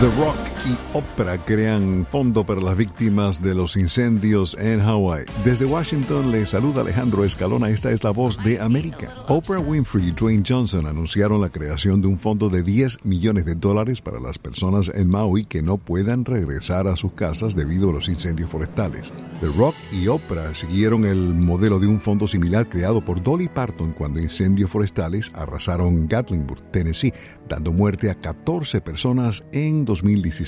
The 0.00 0.06
Rock 0.16 0.47
y 0.66 0.96
Oprah 0.96 1.38
crean 1.38 2.06
fondo 2.10 2.44
para 2.44 2.60
las 2.60 2.76
víctimas 2.76 3.42
de 3.42 3.54
los 3.54 3.76
incendios 3.76 4.56
en 4.58 4.80
Hawái. 4.80 5.24
Desde 5.44 5.66
Washington 5.66 6.30
le 6.30 6.46
saluda 6.46 6.80
Alejandro 6.80 7.24
Escalona, 7.24 7.68
esta 7.68 7.90
es 7.90 8.02
la 8.02 8.10
voz 8.10 8.42
de 8.42 8.60
América. 8.60 9.14
Oprah 9.28 9.58
Winfrey 9.58 10.08
y 10.08 10.10
Dwayne 10.12 10.42
Johnson 10.46 10.86
anunciaron 10.86 11.40
la 11.40 11.50
creación 11.50 12.00
de 12.00 12.08
un 12.08 12.18
fondo 12.18 12.48
de 12.48 12.62
10 12.62 13.04
millones 13.04 13.44
de 13.44 13.54
dólares 13.54 14.00
para 14.00 14.20
las 14.20 14.38
personas 14.38 14.90
en 14.94 15.08
Maui 15.08 15.44
que 15.44 15.62
no 15.62 15.76
puedan 15.76 16.24
regresar 16.24 16.86
a 16.86 16.96
sus 16.96 17.12
casas 17.12 17.54
debido 17.54 17.90
a 17.90 17.92
los 17.92 18.08
incendios 18.08 18.50
forestales. 18.50 19.12
The 19.40 19.48
Rock 19.56 19.74
y 19.92 20.08
Oprah 20.08 20.54
siguieron 20.54 21.04
el 21.04 21.34
modelo 21.34 21.78
de 21.78 21.86
un 21.86 22.00
fondo 22.00 22.26
similar 22.26 22.68
creado 22.68 23.00
por 23.00 23.22
Dolly 23.22 23.48
Parton 23.48 23.92
cuando 23.92 24.20
incendios 24.20 24.70
forestales 24.70 25.30
arrasaron 25.34 26.08
Gatlinburg, 26.08 26.62
Tennessee, 26.72 27.12
dando 27.48 27.72
muerte 27.72 28.10
a 28.10 28.14
14 28.14 28.80
personas 28.80 29.44
en 29.52 29.84
2016. 29.84 30.47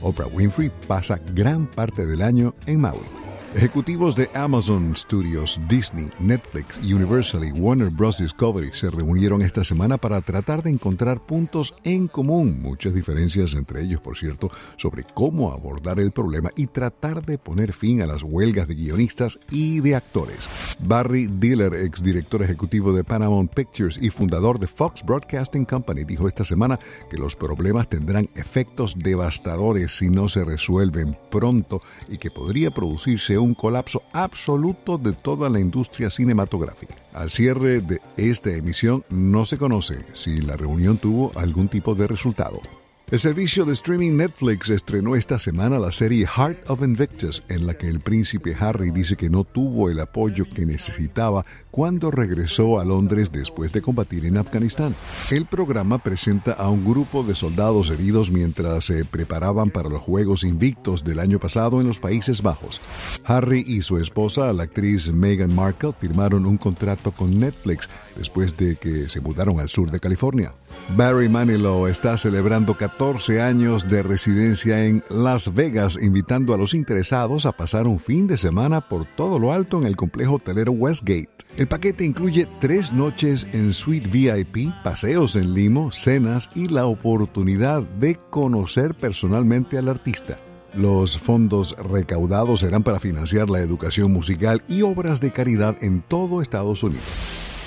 Oprah 0.00 0.28
Winfrey 0.32 0.70
pasa 0.86 1.20
gran 1.34 1.66
parte 1.66 2.06
del 2.06 2.22
año 2.22 2.54
en 2.66 2.80
Maui. 2.80 3.23
Ejecutivos 3.54 4.16
de 4.16 4.28
Amazon 4.34 4.96
Studios, 4.96 5.60
Disney, 5.68 6.08
Netflix, 6.18 6.76
Universal 6.78 7.44
y 7.44 7.52
Warner 7.52 7.88
Bros. 7.88 8.18
Discovery 8.18 8.70
se 8.72 8.90
reunieron 8.90 9.42
esta 9.42 9.62
semana 9.62 9.96
para 9.96 10.20
tratar 10.22 10.64
de 10.64 10.70
encontrar 10.70 11.24
puntos 11.24 11.72
en 11.84 12.08
común, 12.08 12.60
muchas 12.60 12.94
diferencias 12.94 13.54
entre 13.54 13.82
ellos, 13.82 14.00
por 14.00 14.18
cierto, 14.18 14.50
sobre 14.76 15.04
cómo 15.04 15.52
abordar 15.52 16.00
el 16.00 16.10
problema 16.10 16.50
y 16.56 16.66
tratar 16.66 17.24
de 17.24 17.38
poner 17.38 17.72
fin 17.72 18.02
a 18.02 18.08
las 18.08 18.24
huelgas 18.24 18.66
de 18.66 18.74
guionistas 18.74 19.38
y 19.52 19.78
de 19.78 19.94
actores. 19.94 20.48
Barry 20.80 21.28
Diller, 21.28 21.74
exdirector 21.74 22.42
ejecutivo 22.42 22.92
de 22.92 23.04
Paramount 23.04 23.54
Pictures 23.54 23.98
y 24.02 24.10
fundador 24.10 24.58
de 24.58 24.66
Fox 24.66 25.04
Broadcasting 25.04 25.64
Company, 25.64 26.02
dijo 26.02 26.26
esta 26.26 26.44
semana 26.44 26.80
que 27.08 27.18
los 27.18 27.36
problemas 27.36 27.88
tendrán 27.88 28.28
efectos 28.34 28.98
devastadores 28.98 29.96
si 29.96 30.10
no 30.10 30.28
se 30.28 30.42
resuelven 30.44 31.16
pronto 31.30 31.82
y 32.08 32.18
que 32.18 32.32
podría 32.32 32.72
producirse 32.72 33.38
un 33.43 33.43
colapso 33.52 34.02
absoluto 34.14 34.96
de 34.96 35.12
toda 35.12 35.50
la 35.50 35.60
industria 35.60 36.08
cinematográfica. 36.08 36.94
Al 37.12 37.30
cierre 37.30 37.80
de 37.80 38.00
esta 38.16 38.50
emisión 38.50 39.04
no 39.10 39.44
se 39.44 39.58
conoce 39.58 39.98
si 40.14 40.40
la 40.40 40.56
reunión 40.56 40.96
tuvo 40.96 41.30
algún 41.34 41.68
tipo 41.68 41.94
de 41.94 42.06
resultado. 42.06 42.62
El 43.10 43.20
servicio 43.20 43.66
de 43.66 43.74
streaming 43.74 44.16
Netflix 44.16 44.70
estrenó 44.70 45.14
esta 45.14 45.38
semana 45.38 45.78
la 45.78 45.92
serie 45.92 46.26
Heart 46.26 46.70
of 46.70 46.82
Invictus, 46.82 47.42
en 47.48 47.66
la 47.66 47.74
que 47.74 47.86
el 47.86 48.00
príncipe 48.00 48.56
Harry 48.58 48.90
dice 48.90 49.14
que 49.14 49.28
no 49.28 49.44
tuvo 49.44 49.90
el 49.90 50.00
apoyo 50.00 50.46
que 50.48 50.64
necesitaba 50.64 51.44
cuando 51.74 52.12
regresó 52.12 52.78
a 52.78 52.84
Londres 52.84 53.32
después 53.32 53.72
de 53.72 53.82
combatir 53.82 54.26
en 54.26 54.36
Afganistán. 54.36 54.94
El 55.32 55.44
programa 55.44 55.98
presenta 55.98 56.52
a 56.52 56.70
un 56.70 56.84
grupo 56.84 57.24
de 57.24 57.34
soldados 57.34 57.90
heridos 57.90 58.30
mientras 58.30 58.84
se 58.84 59.04
preparaban 59.04 59.70
para 59.70 59.88
los 59.88 60.00
Juegos 60.00 60.44
Invictos 60.44 61.02
del 61.02 61.18
año 61.18 61.40
pasado 61.40 61.80
en 61.80 61.88
los 61.88 61.98
Países 61.98 62.42
Bajos. 62.42 62.80
Harry 63.24 63.64
y 63.66 63.82
su 63.82 63.98
esposa, 63.98 64.52
la 64.52 64.62
actriz 64.62 65.12
Meghan 65.12 65.52
Markle, 65.52 65.94
firmaron 66.00 66.46
un 66.46 66.58
contrato 66.58 67.10
con 67.10 67.40
Netflix 67.40 67.88
después 68.16 68.56
de 68.56 68.76
que 68.76 69.08
se 69.08 69.20
mudaron 69.20 69.58
al 69.58 69.68
sur 69.68 69.90
de 69.90 69.98
California. 69.98 70.52
Barry 70.96 71.28
Manilow 71.28 71.88
está 71.88 72.16
celebrando 72.16 72.76
14 72.76 73.42
años 73.42 73.88
de 73.88 74.04
residencia 74.04 74.86
en 74.86 75.02
Las 75.10 75.52
Vegas, 75.52 75.98
invitando 76.00 76.54
a 76.54 76.56
los 76.56 76.72
interesados 76.72 77.46
a 77.46 77.52
pasar 77.52 77.88
un 77.88 77.98
fin 77.98 78.28
de 78.28 78.38
semana 78.38 78.80
por 78.80 79.06
todo 79.16 79.40
lo 79.40 79.52
alto 79.52 79.78
en 79.78 79.88
el 79.88 79.96
complejo 79.96 80.34
hotelero 80.34 80.70
Westgate. 80.70 81.43
El 81.56 81.68
paquete 81.68 82.04
incluye 82.04 82.48
tres 82.60 82.92
noches 82.92 83.46
en 83.52 83.72
Suite 83.72 84.08
VIP, 84.08 84.72
paseos 84.82 85.36
en 85.36 85.54
limo, 85.54 85.92
cenas 85.92 86.50
y 86.56 86.66
la 86.66 86.86
oportunidad 86.86 87.82
de 87.82 88.16
conocer 88.16 88.94
personalmente 88.94 89.78
al 89.78 89.88
artista. 89.88 90.36
Los 90.74 91.16
fondos 91.16 91.76
recaudados 91.78 92.60
serán 92.60 92.82
para 92.82 92.98
financiar 92.98 93.50
la 93.50 93.60
educación 93.60 94.12
musical 94.12 94.64
y 94.66 94.82
obras 94.82 95.20
de 95.20 95.30
caridad 95.30 95.76
en 95.80 96.02
todo 96.02 96.42
Estados 96.42 96.82
Unidos. 96.82 97.04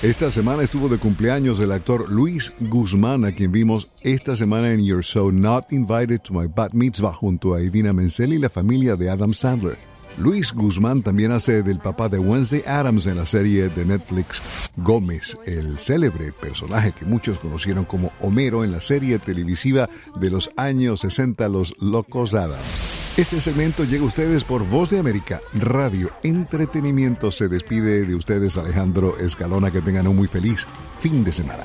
Esta 0.02 0.30
semana 0.30 0.62
estuvo 0.62 0.90
de 0.90 0.98
cumpleaños 0.98 1.58
el 1.58 1.72
actor 1.72 2.10
Luis 2.10 2.52
Guzmán, 2.60 3.24
a 3.24 3.32
quien 3.32 3.50
vimos 3.50 3.96
esta 4.02 4.36
semana 4.36 4.70
en 4.70 4.84
You're 4.84 5.02
So 5.02 5.32
Not 5.32 5.72
Invited 5.72 6.20
to 6.20 6.34
My 6.34 6.46
Bat 6.46 6.74
Mitzvah 6.74 7.14
junto 7.14 7.54
a 7.54 7.62
Idina 7.62 7.94
Menzel 7.94 8.34
y 8.34 8.38
la 8.38 8.50
familia 8.50 8.96
de 8.96 9.08
Adam 9.08 9.32
Sandler. 9.32 9.78
Luis 10.16 10.52
Guzmán 10.52 11.02
también 11.02 11.32
hace 11.32 11.62
del 11.62 11.78
papá 11.78 12.08
de 12.08 12.18
Wednesday 12.18 12.62
Adams 12.66 13.06
en 13.06 13.16
la 13.16 13.26
serie 13.26 13.68
de 13.68 13.84
Netflix 13.84 14.42
Gómez, 14.76 15.36
el 15.46 15.78
célebre 15.78 16.32
personaje 16.32 16.92
que 16.92 17.04
muchos 17.04 17.38
conocieron 17.38 17.84
como 17.84 18.12
Homero 18.20 18.64
en 18.64 18.72
la 18.72 18.80
serie 18.80 19.18
televisiva 19.18 19.88
de 20.16 20.30
los 20.30 20.50
años 20.56 21.00
60 21.00 21.48
Los 21.48 21.74
Locos 21.80 22.34
Adams. 22.34 22.98
Este 23.18 23.40
segmento 23.40 23.82
llega 23.82 24.04
a 24.04 24.06
ustedes 24.06 24.44
por 24.44 24.64
Voz 24.64 24.90
de 24.90 25.00
América, 25.00 25.40
Radio 25.52 26.08
Entretenimiento. 26.22 27.32
Se 27.32 27.48
despide 27.48 28.06
de 28.06 28.14
ustedes 28.14 28.56
Alejandro 28.56 29.18
Escalona. 29.18 29.72
Que 29.72 29.82
tengan 29.82 30.06
un 30.06 30.14
muy 30.14 30.28
feliz 30.28 30.68
fin 31.00 31.24
de 31.24 31.32
semana. 31.32 31.64